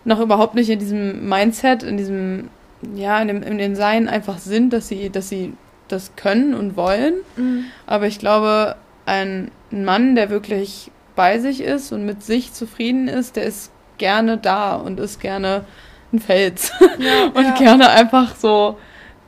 noch 0.05 0.20
überhaupt 0.20 0.55
nicht 0.55 0.70
in 0.70 0.78
diesem 0.78 1.28
Mindset, 1.28 1.83
in 1.83 1.96
diesem 1.96 2.50
ja, 2.94 3.20
in 3.20 3.28
dem, 3.28 3.42
in 3.42 3.58
dem 3.58 3.74
Sein 3.74 4.08
einfach 4.08 4.38
sind, 4.38 4.72
dass 4.72 4.88
sie, 4.88 5.10
dass 5.10 5.28
sie 5.28 5.54
das 5.88 6.16
können 6.16 6.54
und 6.54 6.76
wollen. 6.76 7.14
Mhm. 7.36 7.64
Aber 7.86 8.06
ich 8.06 8.18
glaube, 8.18 8.76
ein 9.06 9.50
Mann, 9.70 10.14
der 10.14 10.30
wirklich 10.30 10.90
bei 11.14 11.38
sich 11.38 11.60
ist 11.62 11.92
und 11.92 12.04
mit 12.04 12.22
sich 12.22 12.52
zufrieden 12.52 13.08
ist, 13.08 13.36
der 13.36 13.44
ist 13.44 13.70
gerne 13.98 14.38
da 14.38 14.74
und 14.74 14.98
ist 14.98 15.20
gerne 15.20 15.64
ein 16.12 16.18
Fels. 16.18 16.72
Ja, 16.98 17.26
und 17.34 17.44
ja. 17.44 17.54
gerne 17.54 17.90
einfach 17.90 18.36
so 18.36 18.78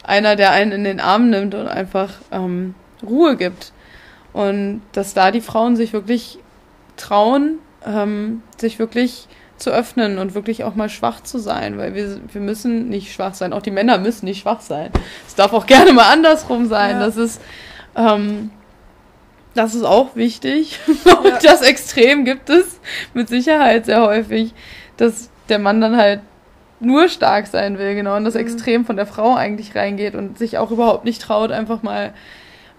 einer, 0.02 0.36
der 0.36 0.52
einen 0.52 0.72
in 0.72 0.84
den 0.84 1.00
Arm 1.00 1.30
nimmt 1.30 1.54
und 1.54 1.66
einfach 1.66 2.10
ähm, 2.30 2.74
Ruhe 3.02 3.36
gibt. 3.36 3.72
Und 4.32 4.82
dass 4.92 5.14
da 5.14 5.30
die 5.30 5.40
Frauen 5.40 5.76
sich 5.76 5.92
wirklich 5.92 6.38
trauen, 6.96 7.58
ähm, 7.86 8.42
sich 8.58 8.78
wirklich 8.78 9.28
zu 9.64 9.70
öffnen 9.70 10.18
und 10.18 10.34
wirklich 10.34 10.62
auch 10.62 10.74
mal 10.74 10.88
schwach 10.88 11.22
zu 11.22 11.38
sein, 11.38 11.78
weil 11.78 11.94
wir, 11.94 12.20
wir 12.32 12.40
müssen 12.40 12.88
nicht 12.88 13.12
schwach 13.12 13.34
sein. 13.34 13.52
Auch 13.52 13.62
die 13.62 13.70
Männer 13.70 13.98
müssen 13.98 14.26
nicht 14.26 14.42
schwach 14.42 14.60
sein. 14.60 14.90
Es 15.26 15.34
darf 15.34 15.52
auch 15.52 15.66
gerne 15.66 15.92
mal 15.92 16.12
andersrum 16.12 16.66
sein. 16.66 17.00
Ja. 17.00 17.06
Das 17.06 17.16
ist, 17.16 17.40
ähm, 17.96 18.50
das 19.54 19.74
ist 19.74 19.84
auch 19.84 20.14
wichtig. 20.16 20.78
und 20.86 21.24
ja. 21.24 21.38
das 21.42 21.62
Extrem 21.62 22.24
gibt 22.24 22.50
es 22.50 22.78
mit 23.14 23.28
Sicherheit 23.28 23.86
sehr 23.86 24.02
häufig, 24.02 24.54
dass 24.98 25.30
der 25.48 25.58
Mann 25.58 25.80
dann 25.80 25.96
halt 25.96 26.20
nur 26.80 27.08
stark 27.08 27.46
sein 27.46 27.78
will, 27.78 27.94
genau, 27.94 28.16
und 28.16 28.24
das 28.24 28.34
mhm. 28.34 28.40
Extrem 28.40 28.84
von 28.84 28.96
der 28.96 29.06
Frau 29.06 29.34
eigentlich 29.34 29.74
reingeht 29.74 30.14
und 30.14 30.38
sich 30.38 30.58
auch 30.58 30.70
überhaupt 30.70 31.04
nicht 31.04 31.22
traut, 31.22 31.50
einfach 31.50 31.82
mal 31.82 32.12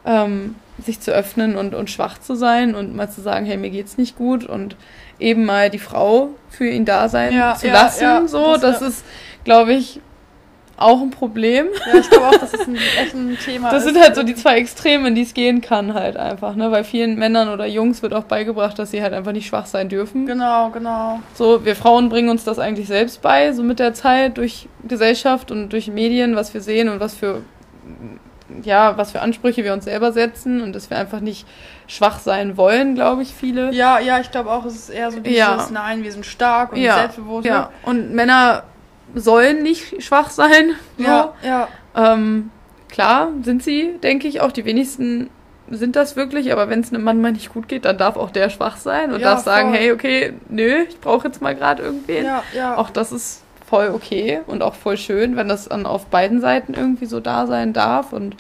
ähm, 0.06 0.56
sich 0.84 1.00
zu 1.00 1.12
öffnen 1.12 1.56
und, 1.56 1.74
und 1.74 1.90
schwach 1.90 2.18
zu 2.18 2.36
sein 2.36 2.76
und 2.76 2.96
mal 2.96 3.10
zu 3.10 3.22
sagen, 3.22 3.46
hey, 3.46 3.58
mir 3.58 3.70
geht's 3.70 3.98
nicht 3.98 4.18
gut 4.18 4.46
und 4.46 4.76
eben 5.20 5.46
mal 5.46 5.70
die 5.70 5.80
Frau 5.80 6.30
für 6.50 6.68
ihn 6.68 6.86
da 6.86 7.08
sein 7.08 7.34
ja, 7.34 7.56
zu 7.56 7.68
ja, 7.68 7.74
lassen. 7.74 8.04
Ja, 8.04 8.28
so, 8.28 8.54
das, 8.54 8.80
das 8.80 8.82
ist, 8.82 9.06
glaube 9.44 9.74
ich, 9.74 10.02
auch 10.78 11.02
ein 11.02 11.10
Problem. 11.10 11.68
Ja, 11.88 12.00
ich 12.00 12.10
glaube 12.10 12.28
auch, 12.28 12.38
dass 12.38 12.52
das 12.52 12.68
ein, 12.68 12.76
echt 12.76 13.14
ein 13.14 13.38
Thema 13.44 13.72
das 13.72 13.80
ist. 13.86 13.86
Das 13.86 13.94
sind 13.94 14.04
halt 14.04 14.16
so 14.16 14.24
die 14.24 14.36
zwei 14.36 14.58
Extreme, 14.58 15.08
in 15.08 15.16
die 15.16 15.22
es 15.22 15.34
gehen 15.34 15.62
kann 15.62 15.94
halt 15.94 16.18
einfach, 16.18 16.56
ne? 16.56 16.72
Weil 16.72 16.84
vielen 16.84 17.18
Männern 17.18 17.50
oder 17.50 17.66
Jungs 17.66 18.02
wird 18.02 18.14
auch 18.14 18.26
beigebracht, 18.26 18.78
dass 18.78 18.92
sie 18.92 19.02
halt 19.02 19.14
einfach 19.14 19.32
nicht 19.32 19.48
schwach 19.48 19.68
sein 19.68 19.88
dürfen. 19.88 20.26
Genau, 20.26 20.70
genau. 20.72 21.20
So, 21.34 21.64
wir 21.64 21.76
Frauen 21.76 22.10
bringen 22.10 22.30
uns 22.30 22.44
das 22.44 22.60
eigentlich 22.60 22.88
selbst 22.88 23.22
bei, 23.22 23.54
so 23.54 23.64
mit 23.64 23.80
der 23.80 23.94
Zeit, 23.94 24.38
durch 24.38 24.68
Gesellschaft 24.86 25.50
und 25.52 25.70
durch 25.70 25.88
Medien, 25.88 26.36
was 26.36 26.54
wir 26.54 26.62
sehen 26.62 26.90
und 26.90 27.00
was 27.00 27.16
für 27.16 27.42
ja, 28.64 28.98
was 28.98 29.12
für 29.12 29.22
Ansprüche 29.22 29.64
wir 29.64 29.74
uns 29.74 29.86
selber 29.86 30.12
setzen 30.12 30.62
und 30.62 30.74
dass 30.74 30.90
wir 30.90 30.98
einfach 30.98 31.20
nicht 31.20 31.48
schwach 31.88 32.20
sein 32.20 32.58
wollen, 32.58 32.96
glaube 32.96 33.24
ich, 33.24 33.34
viele. 33.34 33.72
Ja, 33.72 34.00
ja, 34.00 34.20
ich 34.20 34.32
glaube 34.32 34.52
auch, 34.52 34.66
es 34.66 34.76
ist 34.76 34.90
eher 34.90 35.12
so 35.12 35.20
dieses, 35.20 35.38
ja. 35.38 35.68
nein, 35.72 36.04
wir 36.04 36.12
sind 36.12 36.26
stark 36.26 36.74
und 36.74 36.80
ja. 36.80 36.96
selbstbewusst. 36.96 37.48
Ja, 37.48 37.72
und 37.84 38.14
Männer 38.14 38.64
sollen 39.14 39.64
nicht 39.64 40.04
schwach 40.04 40.30
sein. 40.30 40.76
So. 40.98 41.04
Ja, 41.04 41.34
ja. 41.44 41.68
Ähm, 41.96 42.52
klar 42.90 43.30
sind 43.42 43.64
sie, 43.64 43.98
denke 44.02 44.28
ich, 44.28 44.42
auch 44.42 44.52
die 44.52 44.66
wenigsten 44.66 45.30
sind 45.70 45.96
das 45.96 46.16
wirklich, 46.16 46.52
aber 46.52 46.70
wenn 46.70 46.82
es 46.82 46.94
einem 46.94 47.04
Mann 47.04 47.22
mal 47.22 47.32
nicht 47.32 47.52
gut 47.52 47.68
geht, 47.68 47.86
dann 47.86 47.98
darf 47.98 48.18
auch 48.18 48.30
der 48.30 48.50
schwach 48.50 48.78
sein 48.78 49.12
und 49.12 49.22
ja, 49.22 49.32
darf 49.32 49.44
sagen, 49.44 49.70
voll. 49.70 49.80
hey, 49.80 49.92
okay, 49.92 50.34
nö, 50.48 50.84
ich 50.88 51.00
brauche 51.02 51.28
jetzt 51.28 51.42
mal 51.42 51.56
gerade 51.56 51.82
irgendwen. 51.82 52.24
Ja, 52.24 52.44
ja. 52.54 52.78
Auch 52.78 52.92
das 52.92 53.12
ist 53.12 53.42
voll 53.76 53.90
okay 53.90 54.40
und 54.48 54.64
auch 54.64 54.74
voll 54.74 54.96
schön, 54.96 55.36
wenn 55.36 55.50
das 55.50 55.68
dann 55.68 55.86
auf 55.86 56.06
beiden 56.06 56.40
Seiten 56.40 56.76
irgendwie 56.76 57.08
so 57.08 57.20
da 57.20 57.46
sein 57.46 57.74
darf 57.74 58.14
und 58.14 58.38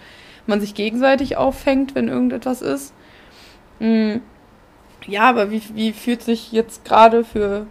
man 0.47 0.61
sich 0.61 0.75
gegenseitig 0.75 1.35
auffängt, 1.35 1.93
wenn 1.93 2.07
irgendetwas 2.07 2.61
ist. 2.61 2.93
Mhm. 3.79 4.21
Ja, 5.07 5.23
aber 5.23 5.51
wie, 5.51 5.61
wie 5.73 5.91
fühlt 5.91 6.21
sich 6.21 6.53
jetzt 6.53 6.85
gerade 6.85 7.25
für 7.25 7.67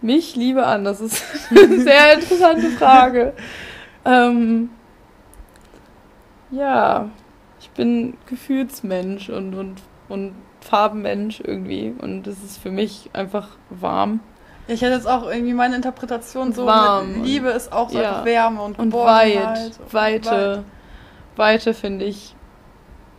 mich 0.00 0.34
Liebe 0.34 0.64
an? 0.64 0.84
Das 0.84 1.02
ist 1.02 1.22
eine 1.50 1.78
sehr 1.82 2.14
interessante 2.14 2.70
Frage. 2.70 3.34
ähm, 4.06 4.70
ja, 6.50 7.10
ich 7.60 7.68
bin 7.68 8.14
Gefühlsmensch 8.30 9.28
und, 9.28 9.52
und, 9.54 9.82
und 10.08 10.32
Farbenmensch 10.62 11.42
irgendwie 11.44 11.92
und 11.98 12.26
es 12.26 12.42
ist 12.42 12.56
für 12.56 12.70
mich 12.70 13.10
einfach 13.12 13.50
warm. 13.68 14.20
Ich 14.68 14.82
hätte 14.82 14.94
jetzt 14.94 15.08
auch 15.08 15.28
irgendwie 15.28 15.54
meine 15.54 15.76
Interpretation 15.76 16.52
so 16.52 16.66
Warm 16.66 17.22
Liebe 17.24 17.48
ist 17.48 17.72
auch 17.72 17.88
so 17.88 17.98
ja. 17.98 18.24
Wärme 18.24 18.62
und, 18.62 18.78
und 18.78 18.92
weit, 18.92 19.78
Weite. 19.90 20.30
Weit. 20.30 20.64
Weite 21.36 21.74
finde 21.74 22.04
ich, 22.04 22.34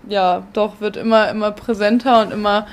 ja, 0.08 0.44
doch, 0.54 0.80
wird 0.80 0.96
immer, 0.96 1.30
immer 1.30 1.52
präsenter 1.52 2.22
und 2.22 2.32
immer 2.32 2.68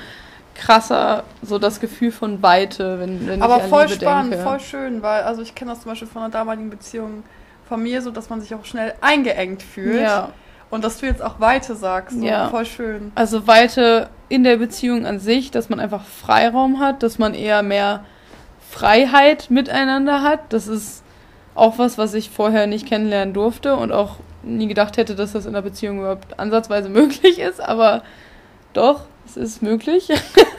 krasser, 0.53 1.23
so 1.41 1.59
das 1.59 1.79
Gefühl 1.79 2.11
von 2.11 2.41
Weite, 2.43 2.99
wenn, 2.99 3.27
wenn 3.27 3.41
Aber 3.41 3.57
ich 3.57 3.63
an 3.63 3.69
voll 3.69 3.85
Liebe 3.85 3.95
spannend, 4.01 4.33
denke. 4.33 4.45
voll 4.45 4.59
schön, 4.59 5.01
weil, 5.01 5.23
also 5.23 5.41
ich 5.41 5.55
kenne 5.55 5.71
das 5.71 5.81
zum 5.81 5.91
Beispiel 5.91 6.07
von 6.07 6.23
einer 6.23 6.31
damaligen 6.31 6.69
Beziehung 6.69 7.23
von 7.67 7.81
mir, 7.81 8.01
so 8.01 8.11
dass 8.11 8.29
man 8.29 8.41
sich 8.41 8.53
auch 8.55 8.65
schnell 8.65 8.93
eingeengt 9.01 9.63
fühlt. 9.63 10.01
Ja. 10.01 10.29
Und 10.69 10.83
dass 10.83 10.99
du 10.99 11.05
jetzt 11.05 11.21
auch 11.21 11.39
Weite 11.39 11.75
sagst, 11.75 12.19
so 12.19 12.25
ja. 12.25 12.49
voll 12.49 12.65
schön. 12.65 13.11
Also 13.15 13.47
Weite 13.47 14.09
in 14.27 14.43
der 14.43 14.57
Beziehung 14.57 15.05
an 15.05 15.19
sich, 15.19 15.49
dass 15.49 15.69
man 15.69 15.79
einfach 15.79 16.03
Freiraum 16.03 16.79
hat, 16.79 17.03
dass 17.03 17.19
man 17.19 17.33
eher 17.33 17.63
mehr 17.63 18.03
Freiheit 18.69 19.49
miteinander 19.49 20.21
hat. 20.21 20.53
Das 20.53 20.67
ist 20.67 21.03
auch 21.55 21.77
was, 21.77 21.97
was 21.97 22.13
ich 22.13 22.29
vorher 22.29 22.67
nicht 22.67 22.87
kennenlernen 22.87 23.33
durfte 23.33 23.75
und 23.75 23.91
auch 23.91 24.17
nie 24.43 24.67
gedacht 24.67 24.97
hätte, 24.97 25.15
dass 25.15 25.33
das 25.33 25.45
in 25.45 25.55
einer 25.55 25.61
Beziehung 25.61 25.99
überhaupt 25.99 26.39
ansatzweise 26.39 26.89
möglich 26.89 27.39
ist, 27.39 27.59
aber 27.59 28.03
doch, 28.73 29.05
es 29.25 29.37
ist 29.37 29.61
möglich. 29.61 30.09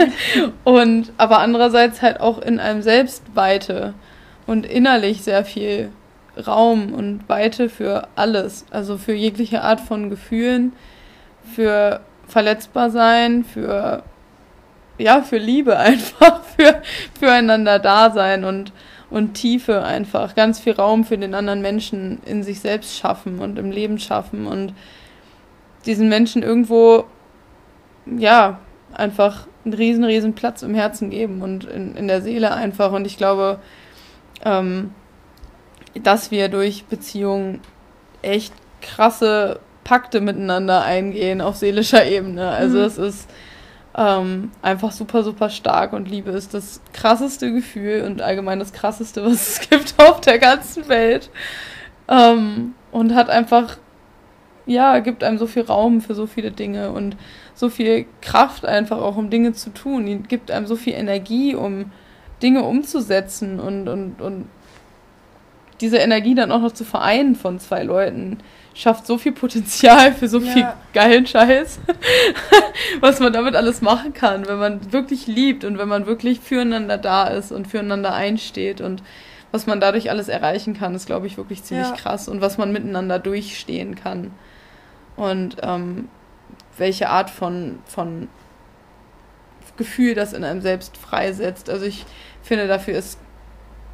und 0.65 1.13
aber 1.17 1.39
andererseits 1.39 2.03
halt 2.03 2.21
auch 2.21 2.39
in 2.39 2.59
einem 2.59 2.83
selbst 2.83 3.23
Weite 3.35 3.95
und 4.47 4.67
innerlich 4.67 5.23
sehr 5.23 5.45
viel 5.45 5.91
Raum 6.47 6.93
und 6.93 7.29
Weite 7.29 7.69
für 7.69 8.09
alles. 8.17 8.67
Also 8.71 8.99
für 8.99 9.13
jegliche 9.13 9.63
Art 9.63 9.81
von 9.81 10.11
Gefühlen, 10.11 10.73
für 11.55 12.01
verletzbar 12.27 12.91
sein, 12.91 13.45
für 13.45 14.03
ja, 14.99 15.23
für 15.23 15.39
Liebe 15.39 15.77
einfach, 15.79 16.43
für 16.57 16.83
füreinander 17.19 17.79
da 17.79 18.11
sein 18.11 18.45
und 18.45 18.73
und 19.11 19.33
Tiefe 19.33 19.85
einfach, 19.85 20.35
ganz 20.35 20.61
viel 20.61 20.75
Raum 20.75 21.03
für 21.03 21.17
den 21.17 21.35
anderen 21.35 21.63
Menschen 21.63 22.21
in 22.27 22.43
sich 22.43 22.61
selbst 22.61 22.99
schaffen 22.99 23.39
und 23.39 23.59
im 23.59 23.71
Leben 23.71 23.99
schaffen 23.99 24.47
und 24.47 24.75
diesen 25.87 26.11
Menschen 26.11 26.43
irgendwo 26.43 27.05
ja, 28.05 28.59
einfach 28.93 29.47
einen 29.65 29.75
riesen, 29.75 30.05
riesen 30.05 30.35
Platz 30.35 30.63
im 30.63 30.75
Herzen 30.75 31.11
geben 31.11 31.43
und 31.43 31.65
in, 31.65 31.95
in 31.97 32.09
der 32.09 32.23
Seele 32.23 32.53
einfach. 32.53 32.93
Und 32.93 33.07
ich 33.07 33.17
glaube, 33.17 33.61
ähm, 34.45 34.93
dass 35.95 36.31
wir 36.31 36.49
durch 36.49 36.85
Beziehungen 36.85 37.61
echt 38.23 38.53
krasse 38.81 39.61
Pakte 39.85 40.21
miteinander 40.21 40.85
eingehen 40.85 41.41
auf 41.41 41.57
seelischer 41.57 42.07
Ebene. 42.07 42.49
Also 42.49 42.79
mhm. 42.79 42.85
es 42.85 42.99
ist 42.99 43.31
ähm, 43.99 44.53
einfach 44.63 44.93
super, 44.93 45.25
super 45.25 45.51
stark 45.51 45.93
und 45.93 46.09
Liebe 46.09 46.31
ist 46.31 46.55
das 46.55 46.81
krasseste 46.93 47.53
Gefühl 47.53 48.05
und 48.07 48.23
allgemein 48.23 48.61
das 48.61 48.73
krasseste, 48.73 49.25
was 49.25 49.33
es 49.33 49.61
gibt 49.71 49.95
auf 49.99 50.21
der 50.21 50.39
ganzen 50.39 50.89
Welt. 50.89 51.31
Ähm, 52.09 52.75
und 52.93 53.15
hat 53.15 53.29
einfach, 53.29 53.77
ja, 54.67 55.01
gibt 55.01 55.25
einem 55.25 55.37
so 55.37 55.49
viel 55.49 55.63
Raum 55.63 56.01
für 56.01 56.15
so 56.15 56.27
viele 56.27 56.53
Dinge 56.53 56.93
und 56.93 57.17
so 57.55 57.69
viel 57.69 58.07
Kraft 58.23 58.65
einfach 58.65 58.99
auch, 58.99 59.17
um 59.17 59.31
Dinge 59.31 59.53
zu 59.53 59.71
tun. 59.71 60.07
Die 60.07 60.19
gibt 60.19 60.53
einem 60.53 60.67
so 60.67 60.77
viel 60.77 60.95
Energie, 60.95 61.57
um 61.57 61.91
Dinge 62.41 62.63
umzusetzen 62.63 63.59
und, 63.59 63.89
und, 63.89 64.23
und 64.23 64.47
diese 65.81 65.99
Energie 65.99 66.37
dann 66.37 66.53
auch 66.53 66.61
noch 66.61 66.73
zu 66.73 66.85
vereinen 66.85 67.35
von 67.35 67.59
zwei 67.59 67.83
Leuten, 67.83 68.39
schafft 68.79 69.09
so 69.09 69.19
viel 69.19 69.33
Potenzial 69.33 70.13
für 70.13 70.29
so 70.29 70.39
ja. 70.39 70.53
viel 70.53 70.69
geilen 70.93 71.27
Scheiß, 71.27 71.81
was 73.01 73.19
man 73.19 73.33
damit 73.33 73.57
alles 73.57 73.83
machen 73.83 74.15
kann, 74.15 74.47
wenn 74.47 74.59
man 74.59 74.93
wirklich 74.93 75.27
liebt 75.27 75.65
und 75.65 75.79
wenn 75.79 75.89
man 75.89 76.07
wirklich 76.07 76.39
füreinander 76.39 76.97
da 76.97 77.27
ist 77.27 77.51
und 77.51 77.67
füreinander 77.67 78.15
einsteht 78.15 78.81
und 78.81 79.03
was 79.51 79.67
man 79.67 79.81
dadurch 79.81 80.11
alles 80.11 80.29
erreichen 80.29 80.75
kann, 80.75 80.95
ist, 80.95 81.07
glaube 81.07 81.27
ich, 81.27 81.37
wirklich 81.37 81.65
ziemlich 81.65 81.89
ja. 81.89 81.97
krass 81.97 82.29
und 82.29 82.41
was 82.41 82.57
man 82.57 82.71
miteinander 82.71 83.19
durchstehen 83.19 83.97
kann. 83.97 84.31
Und 85.17 85.57
ähm, 85.63 86.09
welche 86.77 87.09
Art 87.09 87.31
von, 87.31 87.81
von 87.87 88.29
Gefühl 89.79 90.15
das 90.15 90.35
in 90.35 90.45
einem 90.45 90.61
selbst 90.61 90.99
freisetzt. 90.99 91.71
Also 91.71 91.87
ich 91.87 92.05
finde, 92.43 92.69
dafür 92.69 92.99
ist 92.99 93.19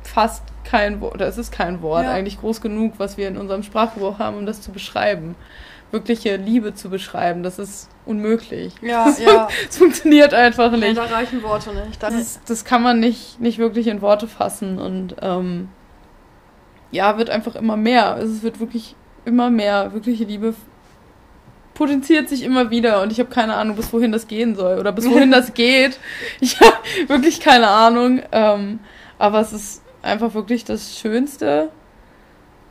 fast 0.05 0.43
kein 0.65 1.01
Wort, 1.01 1.15
oder 1.15 1.27
es 1.27 1.39
ist 1.39 1.53
kein 1.53 1.83
Wort 1.83 2.05
ja. 2.05 2.13
eigentlich 2.13 2.41
groß 2.41 2.61
genug, 2.61 2.95
was 2.99 3.17
wir 3.17 3.29
in 3.29 3.37
unserem 3.37 3.63
Sprachgebrauch 3.63 4.19
haben, 4.19 4.37
um 4.37 4.47
das 4.47 4.61
zu 4.61 4.71
beschreiben. 4.71 5.35
Wirkliche 5.91 6.37
Liebe 6.37 6.75
zu 6.75 6.91
beschreiben, 6.91 7.43
das 7.43 7.59
ist 7.59 7.89
unmöglich. 8.05 8.75
Ja, 8.83 9.05
das, 9.05 9.21
ja. 9.21 9.49
Es 9.69 9.79
funktioniert 9.79 10.35
einfach 10.35 10.73
nicht. 10.73 10.97
Ja, 10.97 11.07
da 11.07 11.15
reichen 11.15 11.43
Worte 11.43 11.73
nicht. 11.75 12.03
Das, 12.03 12.41
das, 12.47 12.65
kann 12.65 12.83
man 12.83 13.01
nicht, 13.01 13.41
nicht 13.41 13.59
wirklich 13.59 13.87
in 13.87 14.01
Worte 14.03 14.27
fassen 14.27 14.79
und 14.79 15.17
ähm, 15.23 15.69
ja, 16.91 17.17
wird 17.19 17.31
einfach 17.31 17.55
immer 17.55 17.77
mehr. 17.77 18.19
Es 18.19 18.43
wird 18.43 18.61
wirklich 18.61 18.97
immer 19.25 19.51
mehr 19.51 19.93
wirkliche 19.93 20.25
Liebe 20.25 20.55
potenziert 21.75 22.29
sich 22.29 22.45
immer 22.45 22.71
wieder 22.71 23.03
und 23.03 23.11
ich 23.11 23.19
habe 23.19 23.31
keine 23.31 23.55
Ahnung, 23.55 23.75
bis 23.75 23.93
wohin 23.93 24.13
das 24.13 24.29
gehen 24.29 24.55
soll 24.55 24.79
oder 24.79 24.93
bis 24.93 25.09
wohin 25.11 25.31
das 25.33 25.55
geht. 25.55 25.99
Ich 26.41 26.61
habe 26.61 26.77
wirklich 27.09 27.41
keine 27.41 27.69
Ahnung. 27.69 28.23
Ähm, 28.33 28.79
aber 29.19 29.41
es 29.41 29.53
ist 29.53 29.84
einfach 30.05 30.35
wirklich 30.35 30.65
das 30.65 30.99
Schönste, 30.99 31.71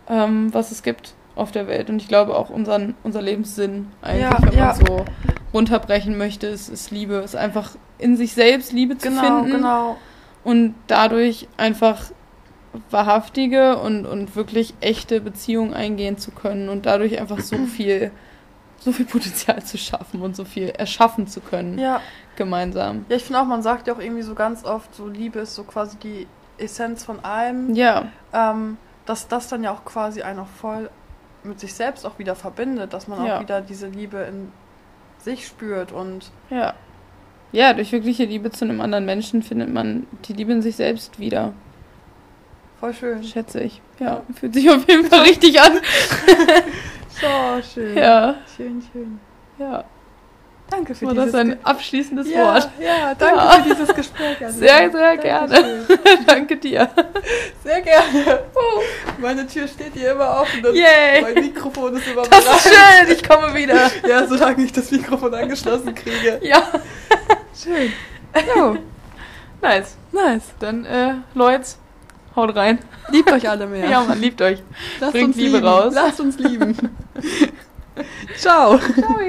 ähm, 0.07 0.53
was 0.53 0.71
es 0.71 0.83
gibt 0.83 1.13
auf 1.35 1.51
der 1.51 1.67
Welt. 1.67 1.89
Und 1.89 2.01
ich 2.01 2.07
glaube 2.07 2.35
auch 2.35 2.49
unseren, 2.49 2.95
unser 3.03 3.21
Lebenssinn 3.21 3.87
eigentlich, 4.01 4.21
ja, 4.21 4.37
wenn 4.41 4.57
ja. 4.57 4.65
man 4.67 4.85
so 4.85 5.05
runterbrechen 5.53 6.17
möchte, 6.17 6.47
ist, 6.47 6.69
ist 6.69 6.91
Liebe. 6.91 7.15
Ist 7.15 7.35
einfach 7.35 7.71
in 7.97 8.17
sich 8.17 8.33
selbst 8.33 8.71
Liebe 8.71 8.97
zu 8.97 9.09
genau, 9.09 9.21
finden. 9.21 9.51
Genau. 9.51 9.97
Und 10.43 10.75
dadurch 10.87 11.47
einfach 11.57 12.11
wahrhaftige 12.89 13.77
und, 13.77 14.05
und 14.05 14.35
wirklich 14.35 14.73
echte 14.81 15.21
Beziehungen 15.21 15.73
eingehen 15.73 16.17
zu 16.17 16.31
können 16.31 16.69
und 16.69 16.85
dadurch 16.85 17.19
einfach 17.19 17.39
so 17.39 17.57
viel 17.65 18.11
so 18.79 18.91
viel 18.91 19.05
Potenzial 19.05 19.63
zu 19.63 19.77
schaffen 19.77 20.21
und 20.21 20.35
so 20.35 20.43
viel 20.43 20.67
erschaffen 20.67 21.25
zu 21.27 21.39
können. 21.39 21.79
Ja. 21.79 22.01
Gemeinsam. 22.35 23.05
Ja, 23.07 23.15
ich 23.15 23.23
finde 23.23 23.39
auch, 23.39 23.45
man 23.45 23.61
sagt 23.61 23.87
ja 23.87 23.93
auch 23.93 23.99
irgendwie 23.99 24.23
so 24.23 24.35
ganz 24.35 24.65
oft, 24.65 24.93
so 24.93 25.07
Liebe 25.07 25.39
ist 25.39 25.55
so 25.55 25.63
quasi 25.63 25.97
die 25.97 26.27
Essenz 26.57 27.03
von 27.03 27.23
allem. 27.23 27.73
Ja. 27.75 28.07
Ähm, 28.33 28.77
dass 29.05 29.27
das 29.27 29.49
dann 29.49 29.63
ja 29.63 29.71
auch 29.71 29.83
quasi 29.85 30.21
einen 30.21 30.39
auch 30.39 30.47
voll 30.47 30.89
mit 31.43 31.59
sich 31.59 31.73
selbst 31.73 32.05
auch 32.05 32.19
wieder 32.19 32.35
verbindet, 32.35 32.93
dass 32.93 33.07
man 33.07 33.25
ja. 33.25 33.37
auch 33.37 33.41
wieder 33.41 33.61
diese 33.61 33.87
Liebe 33.87 34.17
in 34.19 34.51
sich 35.19 35.45
spürt 35.45 35.91
und. 35.91 36.31
Ja. 36.49 36.73
Ja, 37.51 37.73
durch 37.73 37.91
wirkliche 37.91 38.25
Liebe 38.25 38.49
zu 38.49 38.65
einem 38.65 38.81
anderen 38.81 39.05
Menschen 39.05 39.43
findet 39.43 39.71
man 39.71 40.07
die 40.25 40.33
Liebe 40.33 40.53
in 40.53 40.61
sich 40.61 40.75
selbst 40.75 41.19
wieder. 41.19 41.53
Voll 42.79 42.93
schön. 42.93 43.23
Schätze 43.23 43.61
ich. 43.61 43.81
Ja, 43.99 44.23
fühlt 44.33 44.55
sich 44.55 44.69
auf 44.69 44.87
jeden 44.87 45.05
Fall 45.05 45.21
richtig 45.27 45.61
an. 45.61 45.79
So 47.09 47.61
schön. 47.73 47.95
Ja. 47.95 48.35
Schön, 48.57 48.83
schön. 48.91 49.19
Ja. 49.59 49.85
Danke 50.75 50.95
für 50.95 51.05
War 51.05 51.13
dieses 51.13 51.31
das 51.33 51.41
ein 51.41 51.63
abschließendes 51.63 52.29
ja, 52.31 52.45
Wort? 52.45 52.69
Ja, 52.79 53.13
danke 53.13 53.37
ja. 53.37 53.51
für 53.51 53.69
dieses 53.69 53.93
Gespräch. 53.93 54.43
Also. 54.43 54.57
Sehr, 54.57 54.91
sehr 54.91 55.17
gerne. 55.17 55.85
danke 56.25 56.57
dir. 56.57 56.89
Sehr 57.63 57.81
gerne. 57.81 58.39
Oh, 58.55 58.81
meine 59.19 59.45
Tür 59.45 59.67
steht 59.67 59.93
hier 59.93 60.13
immer 60.13 60.41
offen. 60.41 60.63
Yay. 60.73 61.21
Mein 61.21 61.35
Mikrofon 61.35 61.95
ist 61.95 62.07
immer 62.07 62.23
bereit. 62.23 62.43
Das 62.47 62.65
ist 62.65 62.73
schön, 62.73 63.11
ich 63.11 63.27
komme 63.27 63.53
wieder. 63.53 63.91
Ja, 64.07 64.25
solange 64.25 64.63
ich 64.63 64.71
das 64.71 64.89
Mikrofon 64.89 65.33
angeschlossen 65.33 65.93
kriege. 65.93 66.39
Ja. 66.41 66.63
Schön. 67.63 67.93
Jo. 68.55 68.77
Nice. 69.61 69.95
Nice. 70.11 70.43
Dann, 70.59 70.85
äh, 70.85 71.13
Leute, 71.35 71.63
haut 72.35 72.55
rein. 72.55 72.79
Liebt 73.09 73.31
euch 73.31 73.47
alle 73.47 73.67
mehr. 73.67 73.87
Ja, 73.87 74.03
man 74.03 74.19
liebt 74.19 74.41
euch. 74.41 74.61
Lasst 74.99 75.13
Bringt 75.13 75.27
uns 75.27 75.37
Liebe 75.37 75.57
lieben. 75.57 75.67
raus. 75.67 75.93
Lasst 75.93 76.19
uns 76.19 76.37
lieben. 76.39 76.75
Ciao. 78.37 78.79
Ciao. 78.79 79.19